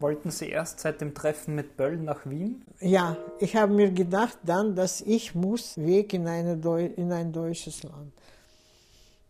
[0.00, 2.64] Wollten Sie erst seit dem Treffen mit Böll nach Wien?
[2.80, 7.32] Ja, ich habe mir gedacht dann, dass ich muss weg in, eine Deu in ein
[7.32, 8.12] deutsches Land.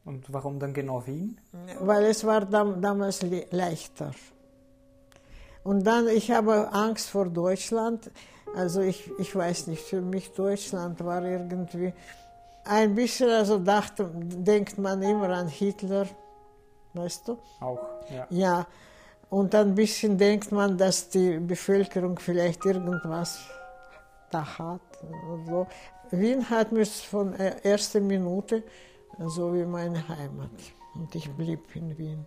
[0.05, 1.38] Und warum dann genau Wien?
[1.81, 4.12] Weil es war dam damals le leichter.
[5.62, 8.11] Und dann, ich habe Angst vor Deutschland.
[8.55, 11.92] Also ich, ich weiß nicht, für mich Deutschland war irgendwie
[12.64, 16.07] ein bisschen, also dachte, denkt man immer an Hitler,
[16.94, 17.38] weißt du?
[17.61, 17.80] Auch,
[18.11, 18.26] ja.
[18.30, 18.66] Ja,
[19.30, 23.40] und ein bisschen denkt man, dass die Bevölkerung vielleicht irgendwas
[24.30, 24.80] da hat.
[25.28, 25.66] Und so.
[26.11, 28.62] Wien hat mir von der ersten Minute
[29.18, 30.50] so wie meine Heimat.
[30.94, 32.26] Und ich blieb in Wien.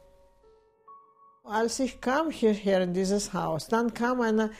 [1.44, 4.52] Als ich kam hierher in dieses Haus, dann kam eine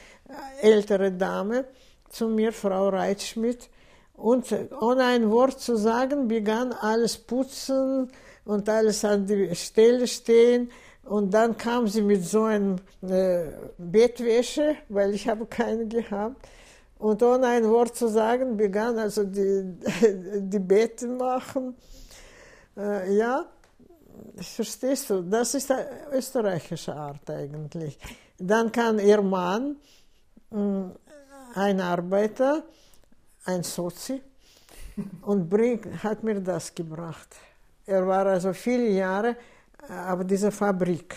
[0.62, 1.66] ältere Dame
[2.08, 3.68] zu mir, Frau Reitschmidt,
[4.14, 8.10] und ohne ein Wort zu sagen, begann alles putzen
[8.48, 10.70] und alles an die Stelle stehen.
[11.04, 13.44] Und dann kam sie mit so einem äh,
[13.76, 16.48] Bettwäsche, weil ich habe keine gehabt.
[16.98, 19.76] Und ohne ein Wort zu sagen, begann also die,
[20.40, 21.76] die Betten machen.
[22.76, 23.44] Äh, ja,
[24.36, 27.98] verstehst du, das ist eine österreichische Art eigentlich.
[28.38, 29.76] Dann kann ihr Mann,
[30.50, 30.88] mm,
[31.54, 32.64] ein Arbeiter,
[33.44, 34.22] ein Sozi,
[35.20, 37.36] und bringt, hat mir das gebracht.
[37.88, 39.34] Er war also viele Jahre
[39.88, 41.16] auf dieser Fabrik.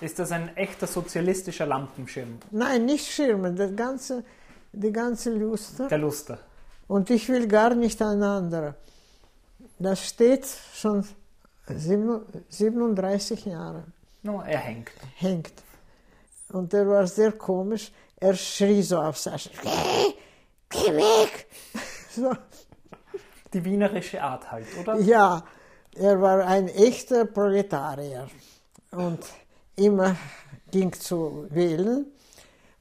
[0.00, 2.38] Ist das ein echter sozialistischer Lampenschirm?
[2.52, 4.24] Nein, nicht Schirm, das ganze,
[4.72, 5.88] die ganze Luster.
[5.88, 6.38] Der Luster.
[6.86, 8.76] Und ich will gar nicht ein anderer.
[9.80, 11.04] Das steht schon
[11.66, 13.82] 37 Jahre.
[14.22, 14.92] No, er hängt.
[15.16, 15.52] Hängt.
[16.50, 17.90] Und er war sehr komisch.
[18.20, 20.14] Er schrie so auf Sascha: Geh,
[20.68, 21.46] geh weg!
[22.14, 22.32] So.
[23.52, 25.00] Die wienerische Art halt, oder?
[25.00, 25.42] Ja,
[25.96, 28.28] er war ein echter Proletarier
[28.90, 29.20] und
[29.76, 30.16] immer
[30.70, 32.06] ging zu wählen.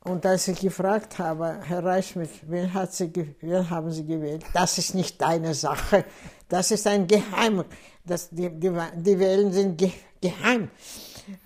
[0.05, 4.43] Und als ich gefragt habe, Herr Reichschmidt, wen, wen haben Sie gewählt?
[4.53, 6.03] Das ist nicht deine Sache.
[6.49, 7.63] Das ist ein Geheim.
[8.03, 10.69] Das, die, die, die Wählen sind ge, geheim.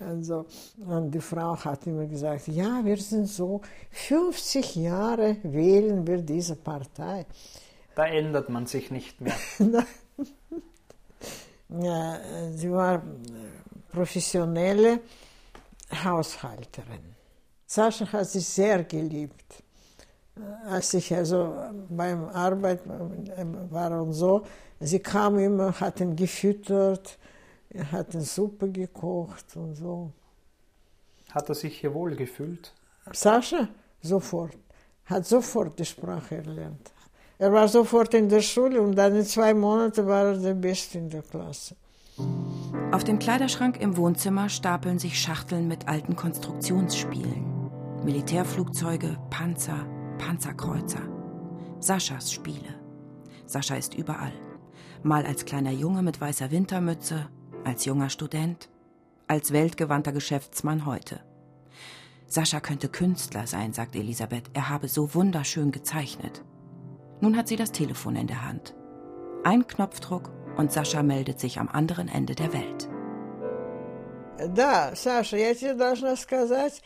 [0.00, 0.46] Also,
[0.84, 3.60] und die Frau hat immer gesagt, ja, wir sind so,
[3.92, 7.26] 50 Jahre wählen wir diese Partei.
[7.94, 9.36] Da ändert man sich nicht mehr.
[11.68, 12.20] ja,
[12.52, 13.02] sie war
[13.90, 15.00] professionelle
[16.04, 17.14] Haushalterin.
[17.66, 19.62] Sascha hat sie sehr geliebt.
[20.66, 21.54] Als ich also
[21.88, 24.46] beim Arbeit war und so,
[24.80, 27.18] sie kam immer, hat ihn gefüttert,
[27.90, 30.12] hat ihn Suppe gekocht und so.
[31.30, 32.72] Hat er sich hier wohl gefühlt?
[33.12, 33.68] Sascha?
[34.00, 34.56] Sofort.
[35.04, 36.92] Hat sofort die Sprache erlernt.
[37.40, 40.98] Er war sofort in der Schule und dann in zwei Monaten war er der Beste
[40.98, 41.76] in der Klasse.
[42.90, 47.44] Auf dem Kleiderschrank im Wohnzimmer stapeln sich Schachteln mit alten Konstruktionsspielen.
[48.04, 49.86] Militärflugzeuge, Panzer,
[50.18, 51.02] Panzerkreuzer.
[51.78, 52.74] Saschas Spiele.
[53.46, 54.32] Sascha ist überall.
[55.04, 57.28] Mal als kleiner Junge mit weißer Wintermütze,
[57.62, 58.68] als junger Student,
[59.28, 61.20] als weltgewandter Geschäftsmann heute.
[62.26, 64.50] Sascha könnte Künstler sein, sagt Elisabeth.
[64.54, 66.42] Er habe so wunderschön gezeichnet.
[67.21, 68.75] Nun hat sie das Telefon in der Hand.
[69.43, 72.89] Ein Knopfdruck und Sascha meldet sich am anderen Ende der Welt.
[74.49, 76.81] Да, Саша, я тебе должна сказать,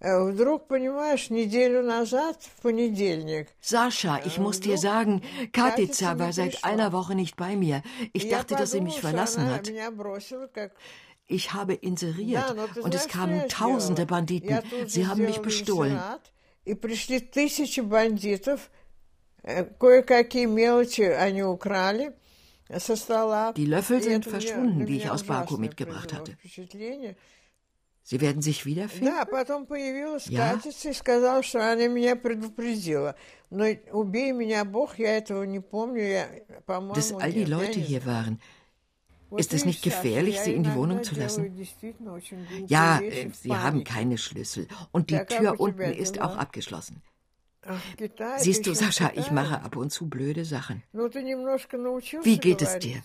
[0.00, 3.48] Вдруг, понимаешь, неделю назад, в понедельник.
[3.60, 5.22] Sascha, ich muss dir sagen,
[5.52, 7.82] Katica war seit einer Woche nicht bei mir.
[8.12, 9.68] Ich dachte, dass sie mich verlassen hat.
[11.26, 14.60] Ich habe inseriert und es kamen tausende Banditen.
[14.86, 15.98] Sie haben mich bestohlen.
[16.64, 18.70] И пришли тысячи бандитов,
[19.78, 22.12] кое-какие мелочи они украли.
[22.70, 26.36] Die Löffel sind verschwunden, die ich aus Baku mitgebracht hatte.
[28.02, 29.12] Sie werden sich wiederfinden?
[29.14, 30.54] Да, потом появилась ja?
[30.54, 33.16] Катица и сказала, что она меня предупредила.
[33.50, 36.08] Но убей меня Бог, я этого не помню.
[36.08, 36.26] Я,
[36.64, 38.40] по-моему, Dass all die Leute hier waren.
[39.36, 41.54] Ist es nicht gefährlich, sie in die Wohnung zu lassen?
[42.66, 44.68] Ja, äh, sie haben keine Schlüssel.
[44.90, 47.02] Und die Tür unten ist auch abgeschlossen.
[48.37, 50.83] Siehst du, Sascha, ich mache ab und zu blöde Sachen.
[50.91, 53.01] Wie geht es dir?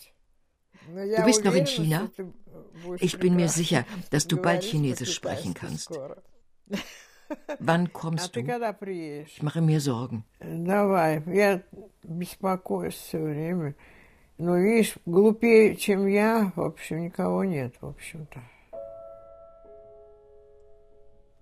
[0.95, 2.11] Du bist noch in China?
[2.99, 5.91] Ich bin mir sicher, dass du bald Chinesisch sprechen kannst.
[7.59, 8.41] Wann kommst du?
[9.27, 10.25] Ich mache mir Sorgen.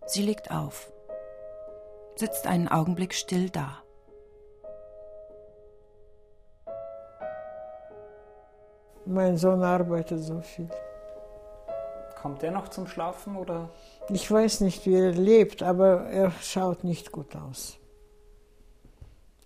[0.08, 0.92] Sie legt auf,
[2.16, 3.82] sitzt einen Augenblick still da.
[9.04, 10.68] Mein Sohn arbeitet so viel.
[12.20, 13.70] Kommt er noch zum Schlafen oder?
[14.08, 17.78] Ich weiß nicht, wie er lebt, aber er schaut nicht gut aus.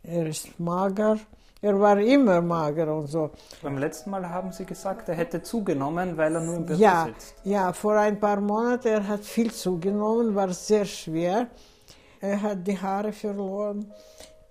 [0.03, 1.19] Er ist mager.
[1.61, 3.33] Er war immer mager und so.
[3.63, 7.05] Beim letzten Mal haben Sie gesagt, er hätte zugenommen, weil er nur im Büro ja,
[7.05, 7.35] sitzt.
[7.45, 11.49] Ja, vor ein paar Monaten er hat viel zugenommen, war sehr schwer
[12.22, 13.92] Er hat die Haare verloren.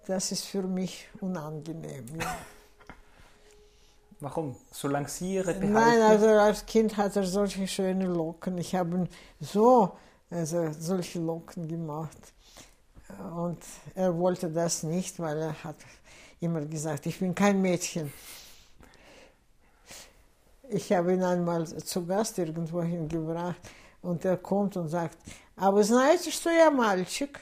[0.06, 2.06] Das ist für mich unangenehm.
[2.20, 2.36] Ja.
[4.20, 4.56] Warum?
[4.70, 5.72] Solange Sie Ihre behalten?
[5.72, 8.58] Nein, also als Kind hat er solche schöne Locken.
[8.58, 9.08] Ich habe
[9.40, 9.92] so
[10.34, 12.18] also solche Locken gemacht.
[13.36, 13.58] Und
[13.94, 15.76] er wollte das nicht, weil er hat
[16.40, 18.12] immer gesagt, ich bin kein Mädchen.
[20.68, 23.60] Ich habe ihn einmal zu Gast irgendwo hingebracht
[24.02, 25.18] und er kommt und sagt,
[25.56, 27.38] aber знаете, что я мальчик?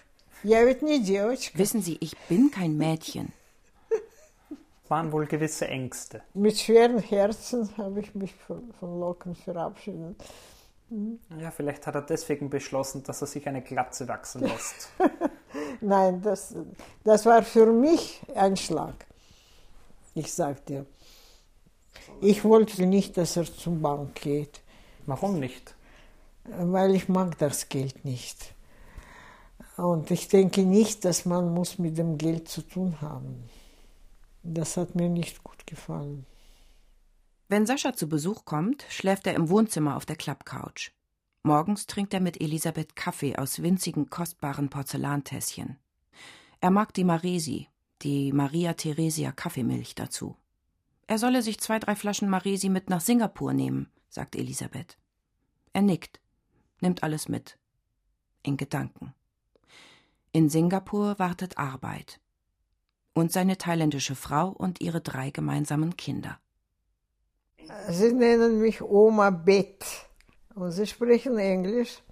[1.58, 3.34] Wissen Sie, ich bin kein Mädchen.
[4.88, 6.22] Waren wohl gewisse Ängste.
[6.34, 10.16] Mit schweren Herzen habe ich mich von, von Locken verabschiedet.
[10.90, 11.20] Hm?
[11.40, 14.90] Ja, vielleicht hat er deswegen beschlossen, dass er sich eine Glatze wachsen lässt.
[15.82, 16.56] Nein, das,
[17.04, 19.06] das war für mich ein Schlag.
[20.16, 20.86] Ich sagte, dir.
[22.22, 24.62] Ich wollte nicht, dass er zum Bank geht.
[25.06, 25.76] Warum nicht?
[26.46, 28.54] Weil ich mag das Geld nicht.
[29.78, 33.44] Und ich denke nicht, dass man muss mit dem Geld zu tun haben.
[34.42, 36.26] Das hat mir nicht gut gefallen.
[37.48, 40.92] Wenn Sascha zu Besuch kommt, schläft er im Wohnzimmer auf der Klappcouch.
[41.44, 45.78] Morgens trinkt er mit Elisabeth Kaffee aus winzigen, kostbaren Porzellantässchen.
[46.60, 47.68] Er mag die Maresi,
[48.02, 50.36] die Maria Theresia Kaffeemilch dazu.
[51.06, 54.98] Er solle sich zwei, drei Flaschen Maresi mit nach Singapur nehmen, sagt Elisabeth.
[55.72, 56.20] Er nickt,
[56.82, 57.58] nimmt alles mit.
[58.44, 59.14] In Gedanken.
[60.38, 62.20] In Singapur wartet Arbeit.
[63.16, 66.38] Und seine thailändische Frau und ihre drei gemeinsamen Kinder.
[67.90, 69.84] Sie nennen mich Oma Bett
[70.54, 72.04] und sie sprechen Englisch.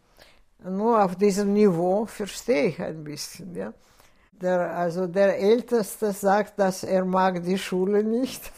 [0.63, 3.53] Nur auf diesem Niveau verstehe ich ein bisschen.
[3.53, 3.76] Ja.
[4.32, 8.51] Der, also der Älteste sagt, dass er mag die Schule nicht.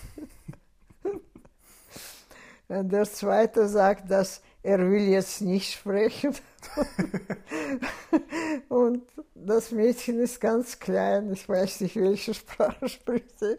[2.69, 6.35] der Zweite sagt, dass er will jetzt nicht sprechen.
[8.67, 9.03] und
[9.33, 13.55] das Mädchen ist ganz klein, ich weiß nicht, welche Sprache spricht sie.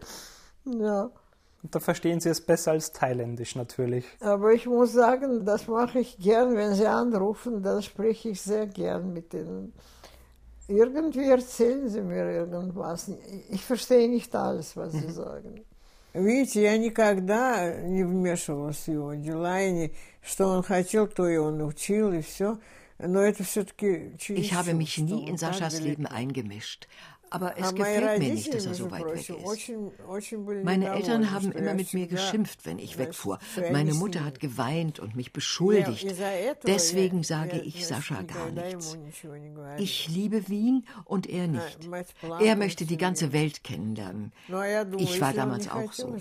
[0.65, 1.09] Ja.
[1.63, 4.05] Und da verstehen Sie es besser als Thailändisch natürlich.
[4.19, 8.67] Aber ich muss sagen, das mache ich gern, wenn Sie anrufen, dann spreche ich sehr
[8.67, 9.73] gern mit ihnen.
[10.67, 13.11] Irgendwie erzählen Sie mir irgendwas.
[13.49, 15.65] Ich verstehe nicht alles, was Sie sagen.
[16.13, 19.91] Видите, я никогда не вмешивалась в его дела, и не,
[20.23, 22.57] что он хотел, то и он учил, и все.
[23.01, 26.89] Ich habe mich nie in Saschas Leben eingemischt.
[27.30, 29.72] Aber es gefällt mir nicht, dass er so weit weg ist.
[30.62, 33.40] Meine Eltern haben immer mit mir geschimpft, wenn ich wegfuhr.
[33.72, 36.06] Meine Mutter hat geweint und mich beschuldigt.
[36.64, 38.96] Deswegen sage ich Sascha gar nichts.
[39.78, 41.88] Ich liebe Wien und er nicht.
[42.40, 44.32] Er möchte die ganze Welt kennenlernen.
[44.98, 46.16] Ich war damals auch so.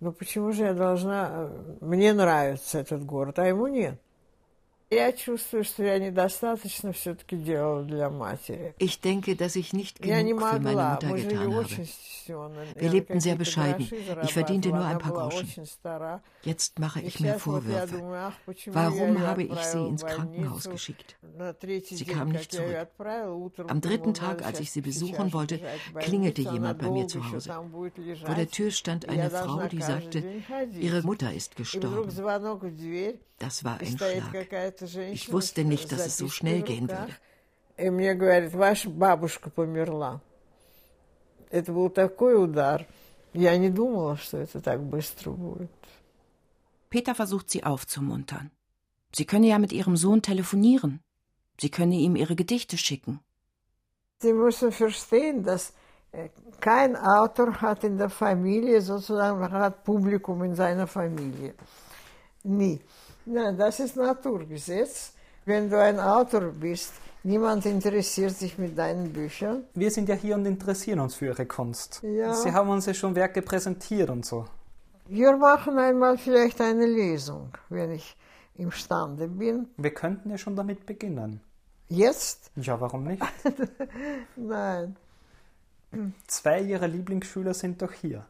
[0.00, 1.50] Но почему же я должна...
[1.80, 3.98] Мне нравится этот город, а ему нет.
[8.77, 11.65] Ich denke, dass ich nicht genug für meine Mutter getan habe.
[12.75, 13.89] Wir lebten sehr bescheiden.
[14.23, 15.49] Ich verdiente nur ein paar Groschen.
[16.43, 18.01] Jetzt mache ich mir Vorwürfe.
[18.67, 21.17] Warum habe ich sie ins Krankenhaus geschickt?
[21.83, 22.87] Sie kam nicht zurück.
[23.67, 25.59] Am dritten Tag, als ich sie besuchen wollte,
[25.99, 27.49] klingelte jemand bei mir zu Hause.
[28.25, 30.23] Vor der Tür stand eine Frau, die sagte,
[30.79, 32.09] ihre Mutter ist gestorben.
[33.39, 34.31] Das war ein Schlag.
[35.12, 37.14] Ich wusste nicht, dass es so schnell gehen würde.
[37.78, 40.20] И мне говорит, ваша бабушка померла.
[41.50, 42.86] Это был такой удар.
[43.32, 45.70] Я не думала, что это так быстро будет.
[46.90, 48.50] Peter versucht sie aufzumuntern.
[49.12, 51.00] Sie könne ja mit ihrem Sohn telefonieren.
[51.60, 53.20] Sie könne ihm ihre Gedichte schicken.
[54.20, 55.72] Sie müssen verstehen, dass
[56.12, 56.30] äh,
[56.60, 61.54] kein Autor hat in der Familie sozusagen hat Publikum in seiner Familie.
[62.42, 62.80] Nie.
[63.25, 65.13] Nein, das ist Naturgesetz.
[65.45, 66.93] Wenn du ein Autor bist,
[67.23, 69.65] niemand interessiert sich mit deinen Büchern.
[69.73, 72.01] Wir sind ja hier und interessieren uns für Ihre Kunst.
[72.03, 72.33] Ja.
[72.33, 74.45] Sie haben uns ja schon Werke präsentiert und so.
[75.07, 78.15] Wir machen einmal vielleicht eine Lesung, wenn ich
[78.55, 79.67] imstande bin.
[79.77, 81.41] Wir könnten ja schon damit beginnen.
[81.89, 82.51] Jetzt?
[82.55, 83.21] Ja, warum nicht?
[84.35, 84.95] Nein.
[86.27, 88.25] Zwei Ihrer Lieblingsschüler sind doch hier.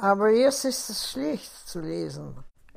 [0.00, 2.34] Aber jetzt ist es schlecht zu lesen.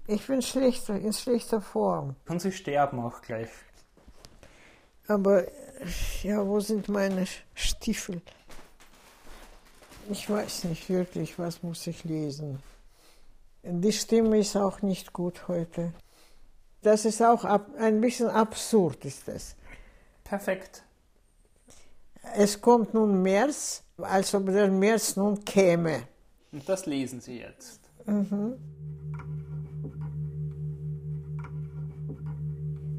[0.08, 2.16] Ich bin schlecht, in schlechter Form.
[2.30, 3.50] Und Sie sterben auch gleich.
[5.08, 5.44] Aber
[6.24, 8.22] ja, wo sind meine Stiefel?
[10.10, 12.60] Ich weiß nicht wirklich, was muss ich lesen.
[13.64, 15.92] Die Stimme ist auch nicht gut heute.
[16.82, 19.56] Das ist auch ab, ein bisschen absurd, ist das.
[20.24, 20.84] Perfekt.
[22.34, 26.04] Es kommt nun März, als ob der März nun käme.
[26.54, 27.82] Und das lesen Sie jetzt.
[28.06, 28.56] Mhm.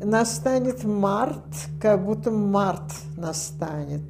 [0.00, 1.42] Настанет март,
[1.80, 4.02] как будто март настанет.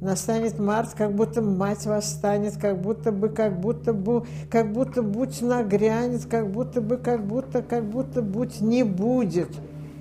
[0.00, 5.42] Настанет март, как будто мать восстанет, как будто бы, как будто бы, как будто будь
[5.42, 9.50] нагрянет, как будто бы, как будто, как будто будь не будет.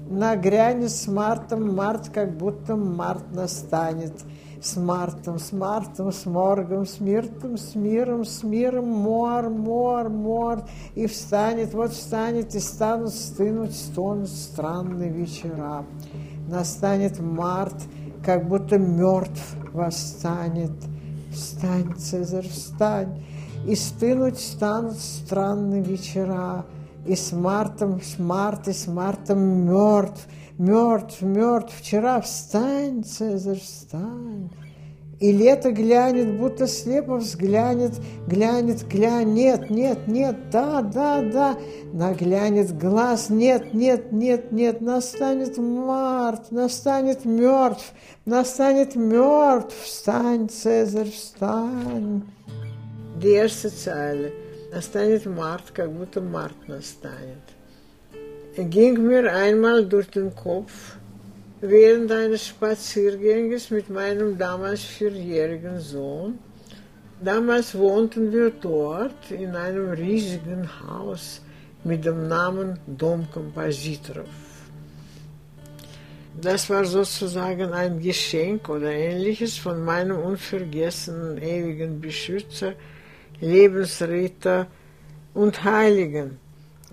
[0.09, 4.13] Нагрянет с мартом март, как будто март настанет
[4.61, 10.63] с Мартом, с Мартом, с Моргом, с Миртом, с миром, с миром, мор, мор, мор,
[10.95, 15.85] и встанет, вот встанет, и станут стынуть, стонут странные вечера.
[16.47, 17.75] Настанет март,
[18.25, 20.71] как будто мертв восстанет.
[21.31, 23.23] Встань, Цезарь, встань,
[23.67, 26.65] И стынуть станут странные вечера,
[27.05, 30.27] И с мартом, с март, с мартом мертв,
[30.59, 31.73] мертв, мертв.
[31.79, 34.49] Вчера встань, Цезарь, встань.
[35.19, 37.93] И лето глянет, будто слепо взглянет,
[38.27, 41.57] глянет, глянет, нет, нет, нет, да, да, да,
[41.91, 47.91] наглянет глаз, нет, нет, нет, нет, настанет март, настанет мертв,
[48.25, 52.23] настанет мертв, встань, Цезарь, встань.
[53.21, 54.31] Erste Zeile,
[54.71, 57.43] nastanет Mart, как будто Mart nastanет.
[58.67, 60.97] Ging mir einmal durch den Kopf,
[61.61, 66.39] während eines Spazierganges mit meinem damals vierjährigen Sohn.
[67.23, 71.41] Damals wohnten wir dort in einem riesigen Haus
[71.85, 74.27] mit dem Namen Dom Kompositorov.
[76.41, 82.73] Das war sozusagen ein Geschenk oder ähnliches von meinem unvergessenen ewigen Beschützer,
[83.39, 84.67] Lebensretter
[85.33, 86.48] und Heiligen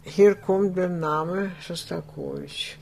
[0.05, 2.75] Hier kommt der Name Schostakowitsch.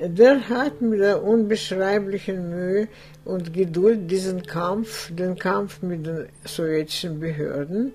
[0.00, 2.88] Der hat mit der unbeschreiblichen Mühe
[3.24, 7.92] und Geduld diesen Kampf, den Kampf mit den sowjetischen Behörden,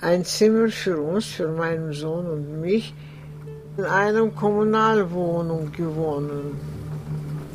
[0.00, 2.94] ein Zimmer für uns, für meinen Sohn und mich,
[3.76, 6.60] in einer Kommunalwohnung gewonnen.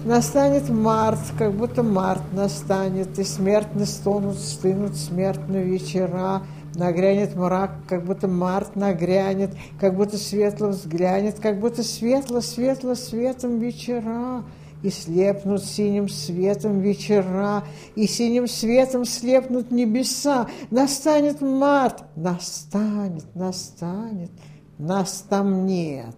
[0.06, 6.42] Настанет март, как будто март настанет, и смертно стонут, стынут смертные вечера,
[6.75, 14.45] Нагрянет мрак, как будто март нагрянет, как будто светло взглянет, как будто светло-светло светом вечера.
[14.83, 17.65] И слепнут синим светом вечера,
[17.95, 20.49] и синим светом слепнут небеса.
[20.71, 24.31] Настанет март, настанет, настанет,
[24.77, 26.15] нас там нет.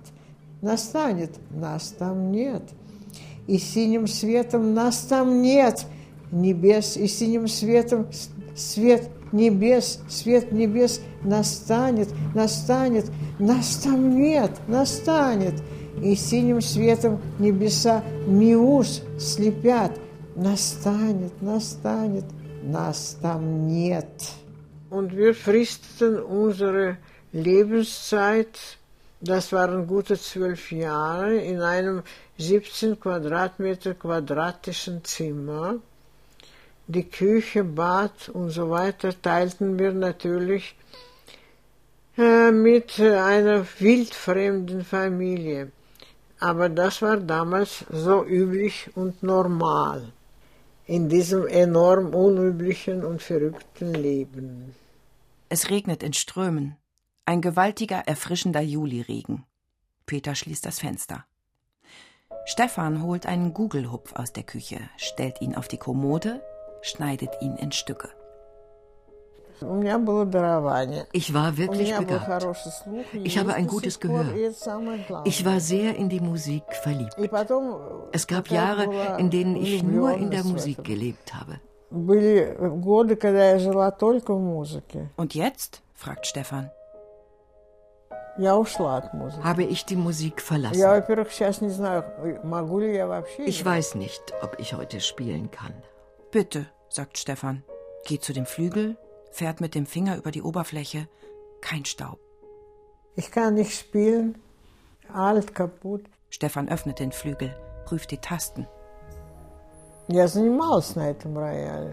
[0.63, 2.63] Настанет, нас там нет.
[3.47, 5.87] И синим светом нас там нет.
[6.33, 8.09] Небес и синим светом
[8.57, 15.55] свет небес, свет небес настанет, настанет, нас там нет, настанет.
[16.03, 19.93] И синим светом небеса миус слепят,
[20.35, 22.25] настанет, настанет,
[22.63, 24.09] нас там нет.
[24.91, 26.99] Und wir fristeten unsere
[27.33, 28.57] Lebenszeit,
[29.21, 32.03] das waren gute zwölf Jahre, in einem
[32.39, 35.77] 17 Quadratmeter quadratischen Zimmer.
[36.89, 40.77] Die Küche, Bad und so weiter teilten wir natürlich
[42.17, 45.73] äh, mit einer wildfremden Familie.
[46.39, 50.13] Aber das war damals so üblich und normal
[50.87, 54.75] in diesem enorm unüblichen und verrückten Leben.
[55.49, 56.77] Es regnet in Strömen.
[57.25, 59.45] Ein gewaltiger, erfrischender Juliregen.
[60.07, 61.25] Peter schließt das Fenster.
[62.45, 66.41] Stefan holt einen Gugelhupf aus der Küche, stellt ihn auf die Kommode,
[66.83, 68.09] schneidet ihn in Stücke.
[71.13, 72.47] Ich war wirklich begabt.
[73.25, 74.27] Ich habe ein gutes Gehör.
[75.25, 77.17] Ich war sehr in die Musik verliebt.
[78.13, 81.59] Es gab Jahre, in denen ich nur in der Musik gelebt habe.
[85.17, 85.83] Und jetzt?
[85.95, 86.71] fragt Stefan.
[89.43, 91.03] Habe ich die Musik verlassen?
[93.47, 95.73] Ich weiß nicht, ob ich heute spielen kann.
[96.31, 97.63] Bitte, sagt Stefan,
[98.05, 98.97] geht zu dem Flügel,
[99.31, 101.09] fährt mit dem Finger über die Oberfläche,
[101.61, 102.19] kein Staub.
[103.15, 104.39] Ich kann nicht spielen,
[105.13, 106.05] alt, kaputt.
[106.29, 108.67] Stefan öffnet den Flügel, prüft die Tasten.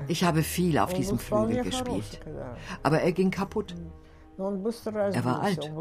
[0.08, 2.20] Ich habe viel auf diesem Flügel gespielt,
[2.84, 3.76] aber er ging kaputt.
[4.38, 5.72] Er war alt.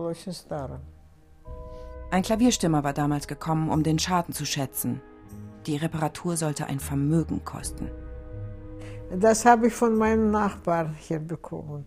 [2.11, 5.01] Ein Klavierstimmer war damals gekommen, um den Schaden zu schätzen.
[5.67, 7.91] Die Reparatur sollte ein Vermögen kosten.
[9.15, 11.85] Das habe ich von meinem Nachbarn hier bekommen.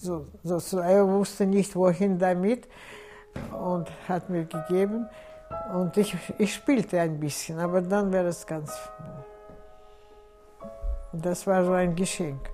[0.00, 2.68] So, so, er wusste nicht, wohin damit
[3.52, 5.08] und hat mir gegeben.
[5.72, 8.72] Und ich, ich spielte ein bisschen, aber dann wäre es ganz.
[11.12, 12.50] Das war so ein Geschenk.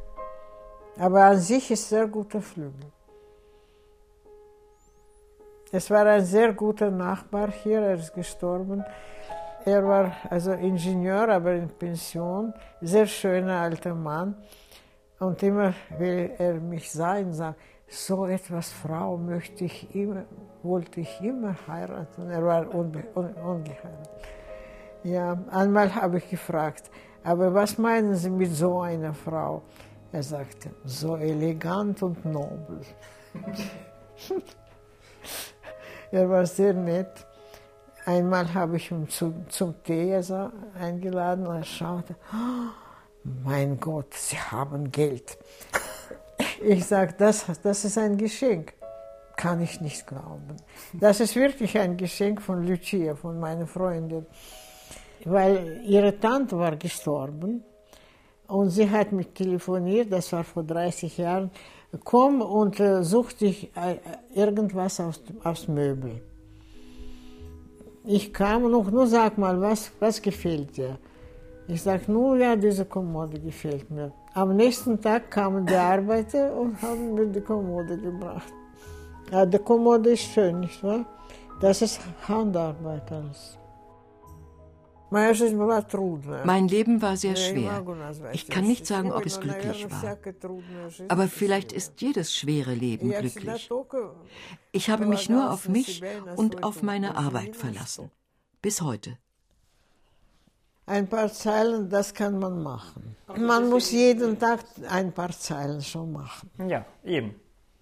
[0.98, 2.90] Aber an sich ist sehr guter Flügel.
[5.72, 8.84] Es war ein sehr guter Nachbar hier, er ist gestorben.
[9.66, 14.36] Er war also Ingenieur, aber in Pension, sehr schöner alter Mann.
[15.18, 17.58] Und immer will er mich sein, sagt,
[17.88, 20.24] so etwas Frau möchte ich immer,
[20.62, 22.30] wollte ich immer heiraten.
[22.30, 24.08] Er war unbe, un, ungeheiratet.
[25.02, 26.88] Ja, einmal habe ich gefragt,
[27.24, 29.62] aber was meinen Sie mit so einer Frau?
[30.12, 32.82] Er sagte, so elegant und nobel.
[36.12, 37.25] er war sehr nett.
[38.06, 42.70] Einmal habe ich ihn zu, zum Tee also eingeladen und er schaute, oh,
[43.44, 45.36] mein Gott, Sie haben Geld.
[46.62, 48.74] Ich sage, das, das ist ein Geschenk.
[49.36, 50.56] Kann ich nicht glauben.
[50.92, 54.24] Das ist wirklich ein Geschenk von Lucia, von meiner Freundin.
[55.24, 57.64] Weil ihre Tante war gestorben
[58.46, 61.50] und sie hat mich telefoniert, das war vor 30 Jahren,
[62.04, 63.96] komm und äh, such dich äh,
[64.32, 66.22] irgendwas aus, aus Möbel.
[68.08, 70.96] Ich kam und nur sag mal, was, was gefällt dir?
[71.66, 74.12] Ich sag, nur ja, diese Kommode gefällt mir.
[74.34, 78.52] Am nächsten Tag kamen die Arbeiter und haben mir die Kommode gebracht.
[79.32, 81.04] Ja, die Kommode ist schön, nicht wahr?
[81.60, 83.58] Das ist Handarbeit alles.
[85.10, 87.84] Mein Leben war sehr schwer.
[88.32, 90.18] Ich kann nicht sagen, ob es glücklich war.
[91.08, 93.70] Aber vielleicht ist jedes schwere Leben glücklich.
[94.72, 96.02] Ich habe mich nur auf mich
[96.36, 98.10] und auf meine Arbeit verlassen.
[98.62, 99.18] Bis heute.
[100.86, 103.16] Ein paar Zeilen, das kann man machen.
[103.36, 106.48] Man muss jeden Tag ein paar Zeilen schon machen.
[106.68, 107.34] Ja, eben.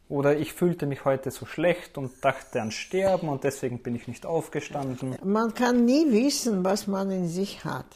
[0.09, 4.07] Oder ich fühlte mich heute so schlecht und dachte an Sterben und deswegen bin ich
[4.07, 5.17] nicht aufgestanden.
[5.25, 7.87] Man kann nie wissen, was man in sich hat.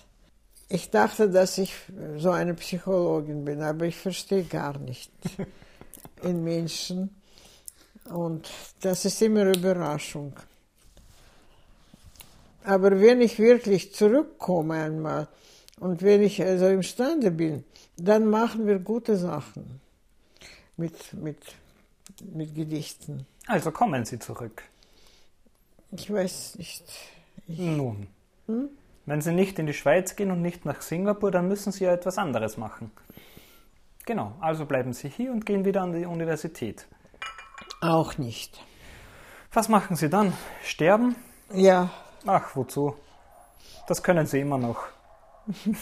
[0.71, 1.75] Ich dachte, dass ich
[2.17, 5.11] so eine Psychologin bin, aber ich verstehe gar nicht
[6.23, 7.11] in Menschen.
[8.11, 8.51] Und
[8.81, 10.35] das ist immer Überraschung.
[12.65, 15.29] Aber wenn ich wirklich zurückkomme einmal
[15.81, 17.65] und wenn ich also imstande bin,
[17.97, 19.81] dann machen wir gute Sachen
[20.77, 21.39] mit, mit
[22.23, 23.27] mit Gedichten.
[23.47, 24.63] Also kommen Sie zurück.
[25.93, 26.85] Ich weiß nicht.
[27.47, 28.09] Ich Nun,
[28.47, 28.69] hm?
[29.07, 31.93] wenn Sie nicht in die Schweiz gehen und nicht nach Singapur, dann müssen Sie ja
[31.93, 32.91] etwas anderes machen.
[34.05, 36.87] Genau, also bleiben Sie hier und gehen wieder an die Universität.
[37.81, 38.63] Auch nicht.
[39.53, 40.33] Was machen Sie dann?
[40.63, 41.17] Sterben?
[41.53, 41.91] Ja.
[42.27, 42.95] Ach, wozu?
[43.87, 44.85] Das können Sie immer noch.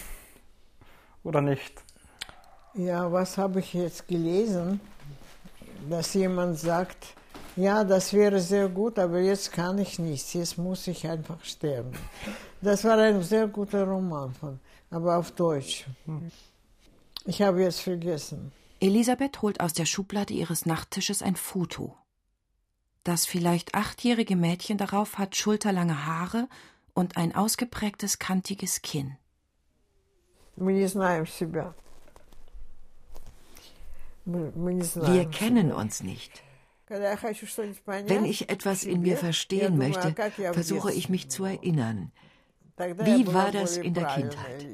[1.25, 1.83] Oder nicht?
[2.75, 4.81] Ja, was habe ich jetzt gelesen?
[5.89, 7.15] Dass jemand sagt,
[7.57, 11.93] ja, das wäre sehr gut, aber jetzt kann ich nichts, jetzt muss ich einfach sterben.
[12.61, 14.61] Das war ein sehr guter Roman, von,
[14.91, 15.87] aber auf Deutsch.
[17.25, 18.53] Ich habe jetzt vergessen.
[18.81, 21.97] Elisabeth holt aus der Schublade ihres Nachttisches ein Foto.
[23.05, 26.49] Das vielleicht achtjährige Mädchen darauf hat schulterlange Haare
[26.93, 29.17] und ein ausgeprägtes, kantiges Kinn.
[34.27, 36.43] Wir kennen uns nicht.
[36.89, 40.15] Wenn ich etwas in mir verstehen möchte,
[40.53, 42.13] versuche ich mich zu erinnern.
[42.77, 44.67] Wie war das in der Kindheit?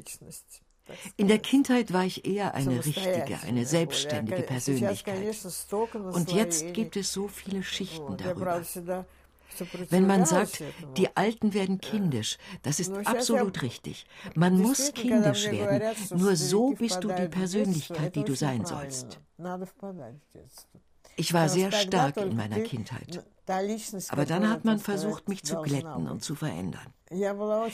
[1.16, 5.36] In der Kindheit war ich eher eine richtige, eine selbstständige Persönlichkeit.
[6.12, 8.62] Und jetzt gibt es so viele Schichten darüber.
[9.89, 10.63] Wenn man sagt,
[10.97, 14.05] die Alten werden kindisch, das ist absolut richtig.
[14.35, 15.95] Man muss kindisch werden.
[16.15, 19.19] Nur so bist du die Persönlichkeit, die du sein sollst.
[21.15, 23.25] Ich war sehr stark in meiner Kindheit.
[24.09, 26.93] Aber dann hat man versucht, mich zu glätten und zu verändern.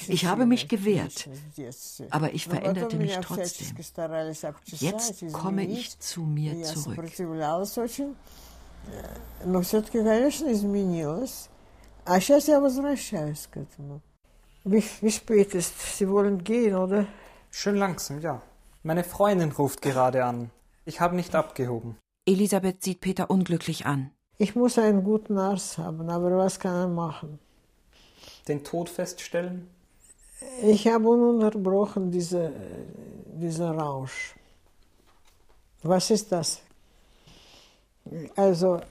[0.08, 1.28] Ich habe mich gewehrt,
[2.12, 3.76] aber ich veränderte mich trotzdem.
[4.66, 7.00] Jetzt komme ich zu mir zurück.
[9.46, 11.50] Но все-таки, конечно, изменилось.
[12.08, 14.02] А сейчас я возвращаюсь к этому.
[14.66, 15.98] Wie, wie spät ist?
[15.98, 17.06] Sie wollen gehen, oder?
[17.52, 18.42] Schön langsam, ja.
[18.84, 20.52] Meine Freundin ruft gerade an.
[20.86, 21.98] Ich habe nicht abgehoben.
[22.26, 24.12] Elisabeth sieht Peter unglücklich an.
[24.38, 27.40] Ich muss einen guten Arzt haben, aber was kann er machen?
[28.48, 29.70] Den Tod feststellen?
[30.62, 32.52] Ich habe ununterbrochen diese,
[33.28, 34.36] dieser Rausch.
[35.84, 36.62] Was ist das?
[38.36, 38.82] Also,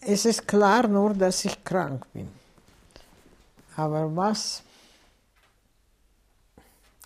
[0.00, 2.28] es ist klar nur, dass ich krank bin.
[3.76, 4.62] Aber was?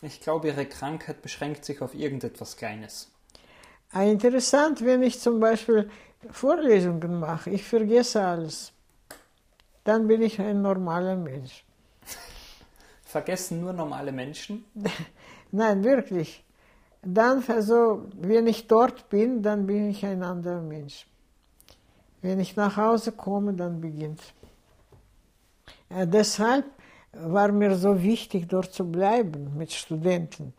[0.00, 3.08] Ich glaube, Ihre Krankheit beschränkt sich auf irgendetwas Kleines.
[3.92, 5.90] Ah, interessant, wenn ich zum Beispiel
[6.30, 8.72] Vorlesungen mache, ich vergesse alles.
[9.84, 11.64] Dann bin ich ein normaler Mensch.
[13.04, 14.64] Vergessen nur normale Menschen?
[15.52, 16.42] Nein, wirklich.
[17.02, 21.06] Dann, also, wenn ich dort bin, dann bin ich ein anderer Mensch.
[22.22, 24.20] Wenn ich nach Hause komme, dann beginnt.
[25.90, 26.64] Äh, deshalb
[27.12, 30.54] war mir so wichtig, dort zu bleiben mit Studenten.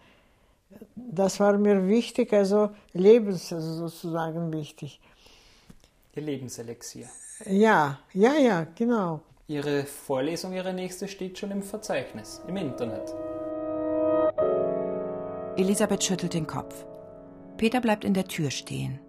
[0.96, 5.00] Das war mir wichtig, also lebens also sozusagen wichtig.
[6.16, 7.08] Ihr Lebenselixier.
[7.46, 9.22] Ja, ja, ja, genau.
[9.48, 13.14] Ihre Vorlesung, Ihre nächste steht schon im Verzeichnis, im Internet.
[15.58, 16.86] Elisabeth schüttelt den Kopf.
[17.58, 19.00] Peter bleibt in der Tür stehen.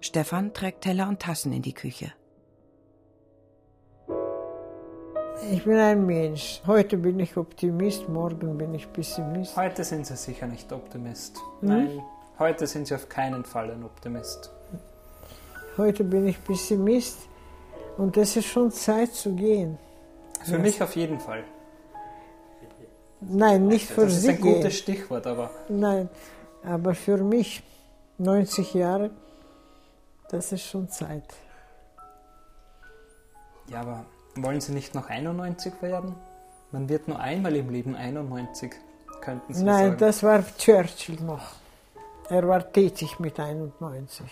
[0.00, 2.12] Stefan trägt Teller und Tassen in die Küche.
[5.52, 6.62] Ich bin ein Mensch.
[6.66, 9.56] Heute bin ich Optimist, morgen bin ich Pessimist.
[9.56, 11.36] Heute sind Sie sicher nicht Optimist.
[11.60, 11.68] Hm?
[11.68, 12.02] Nein,
[12.38, 14.50] heute sind Sie auf keinen Fall ein Optimist.
[15.76, 17.18] Heute bin ich Pessimist
[17.98, 19.78] und es ist schon Zeit zu gehen.
[20.44, 20.58] Für ja.
[20.58, 21.44] mich auf jeden Fall.
[23.20, 24.14] Nein, nicht für Sie.
[24.16, 25.50] Das ist ein gutes Stichwort, aber.
[25.68, 26.08] Nein,
[26.62, 27.62] aber für mich
[28.18, 29.10] 90 Jahre,
[30.30, 31.24] das ist schon Zeit.
[33.68, 34.04] Ja, aber
[34.36, 36.14] wollen Sie nicht noch 91 werden?
[36.72, 38.72] Man wird nur einmal im Leben 91,
[39.20, 39.98] könnten Sie Nein, sagen.
[39.98, 41.52] das war Churchill noch.
[42.28, 44.24] Er war tätig mit 91.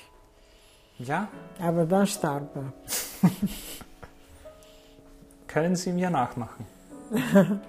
[0.98, 1.28] Ja?
[1.60, 2.72] Aber dann starb er.
[5.48, 6.66] Können Sie mir nachmachen?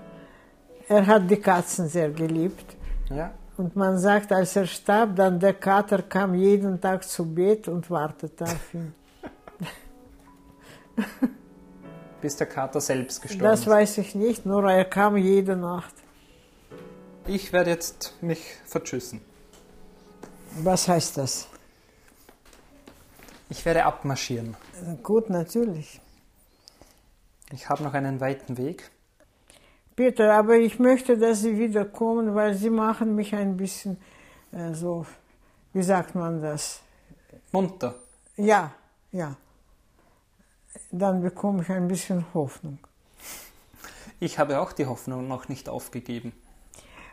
[0.88, 2.76] er hat die Katzen sehr geliebt.
[3.10, 3.32] Ja.
[3.60, 7.92] Und man sagt, als er starb, dann der Kater kam jeden Tag zu Bett und
[7.92, 8.96] wartete auf ihn.
[12.22, 13.68] Bis der Kater selbst gestorben das ist.
[13.68, 15.94] Das weiß ich nicht, nur er kam jede Nacht.
[17.28, 19.20] Ich werde jetzt mich vertschüssen.
[20.64, 21.50] Was heißt das?
[23.50, 24.56] Ich werde abmarschieren.
[25.04, 26.00] Gut, natürlich.
[27.52, 28.90] Ich habe noch einen weiten Weg.
[30.00, 33.98] Bitte, aber ich möchte, dass Sie wiederkommen, weil Sie machen mich ein bisschen
[34.54, 35.06] äh, so,
[35.74, 36.82] wie sagt man das?
[37.52, 37.96] Munter.
[38.38, 38.72] Ja,
[39.12, 39.36] ja.
[40.90, 42.80] Dann bekomme ich ein bisschen Hoffnung.
[44.22, 46.32] Ich habe auch die Hoffnung noch nicht aufgegeben.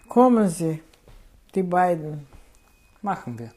[0.09, 0.80] Kommen Sie,
[1.57, 2.28] die beiden.
[3.03, 3.51] Machen wir.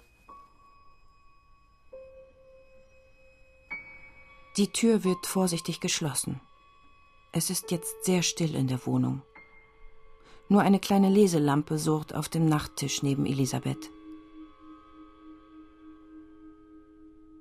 [4.58, 6.42] Die Tür wird vorsichtig geschlossen.
[7.32, 9.22] Es ist jetzt sehr still in der Wohnung.
[10.48, 13.92] Nur eine kleine Leselampe surrt auf dem Nachttisch neben Elisabeth.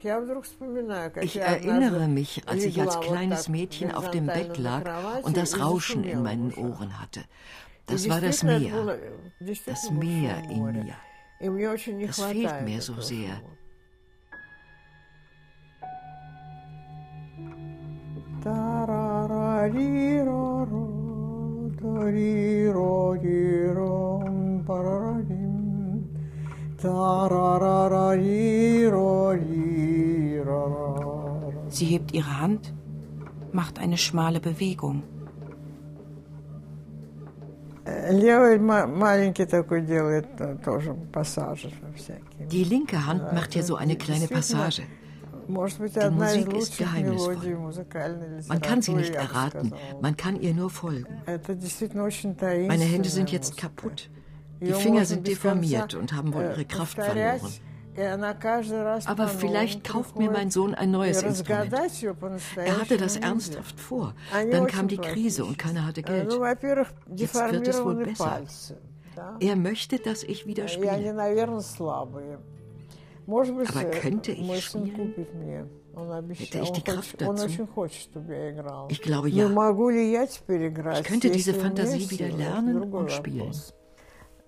[0.01, 6.05] Ich erinnere mich, als ich als kleines Mädchen auf dem Bett lag und das Rauschen
[6.05, 7.25] in meinen Ohren hatte.
[7.87, 8.99] Das war das Meer.
[9.65, 12.07] Das Meer in mir.
[12.07, 13.41] Das fehlt mir so sehr.
[31.69, 32.75] Sie hebt ihre Hand,
[33.53, 35.03] macht eine schmale Bewegung.
[42.53, 44.83] Die linke Hand macht hier so eine kleine Passage.
[45.49, 47.37] Die Musik ist geheimnisvoll.
[48.49, 51.23] Man kann sie nicht erraten, man kann ihr nur folgen.
[51.27, 54.11] Meine Hände sind jetzt kaputt.
[54.61, 57.41] Die Finger sind deformiert und haben wohl ihre Kraft verloren.
[59.07, 61.73] Aber vielleicht kauft mir mein Sohn ein neues Instrument.
[62.57, 64.15] Er hatte das ernsthaft vor.
[64.51, 66.31] Dann kam die Krise und keiner hatte Geld.
[67.17, 68.43] Jetzt wird es wohl besser.
[69.41, 70.93] Er möchte, dass ich wieder spiele.
[73.69, 74.95] Aber könnte ich spielen?
[76.39, 77.49] Hätte ich die Kraft dazu?
[78.89, 79.49] Ich glaube ja.
[80.95, 83.53] Ich könnte diese Fantasie wieder lernen und spielen.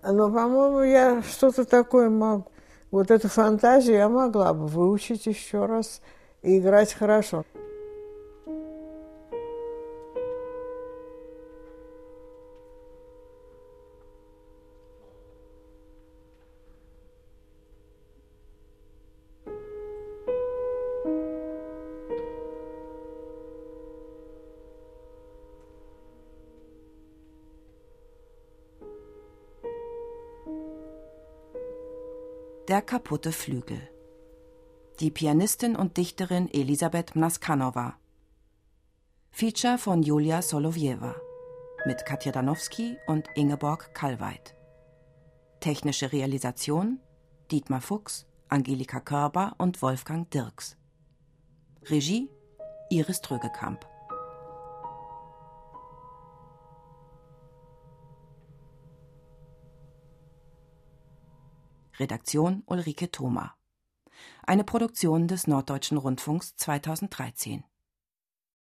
[0.02, 2.46] Но, по-моему, я что-то такое могу.
[2.90, 6.00] Вот эту фантазию я могла бы выучить еще раз
[6.42, 7.44] и играть хорошо.
[32.70, 33.80] Der kaputte Flügel.
[35.00, 37.96] Die Pianistin und Dichterin Elisabeth Mnaskanova.
[39.32, 41.16] Feature von Julia Solowieva.
[41.84, 44.54] Mit Katja Danowski und Ingeborg Kallweit.
[45.58, 47.00] Technische Realisation
[47.50, 50.76] Dietmar Fuchs, Angelika Körber und Wolfgang Dirks.
[51.86, 52.30] Regie
[52.88, 53.84] Iris Trögekamp.
[62.00, 63.54] Redaktion Ulrike Thoma.
[64.42, 67.62] Eine Produktion des Norddeutschen Rundfunks 2013.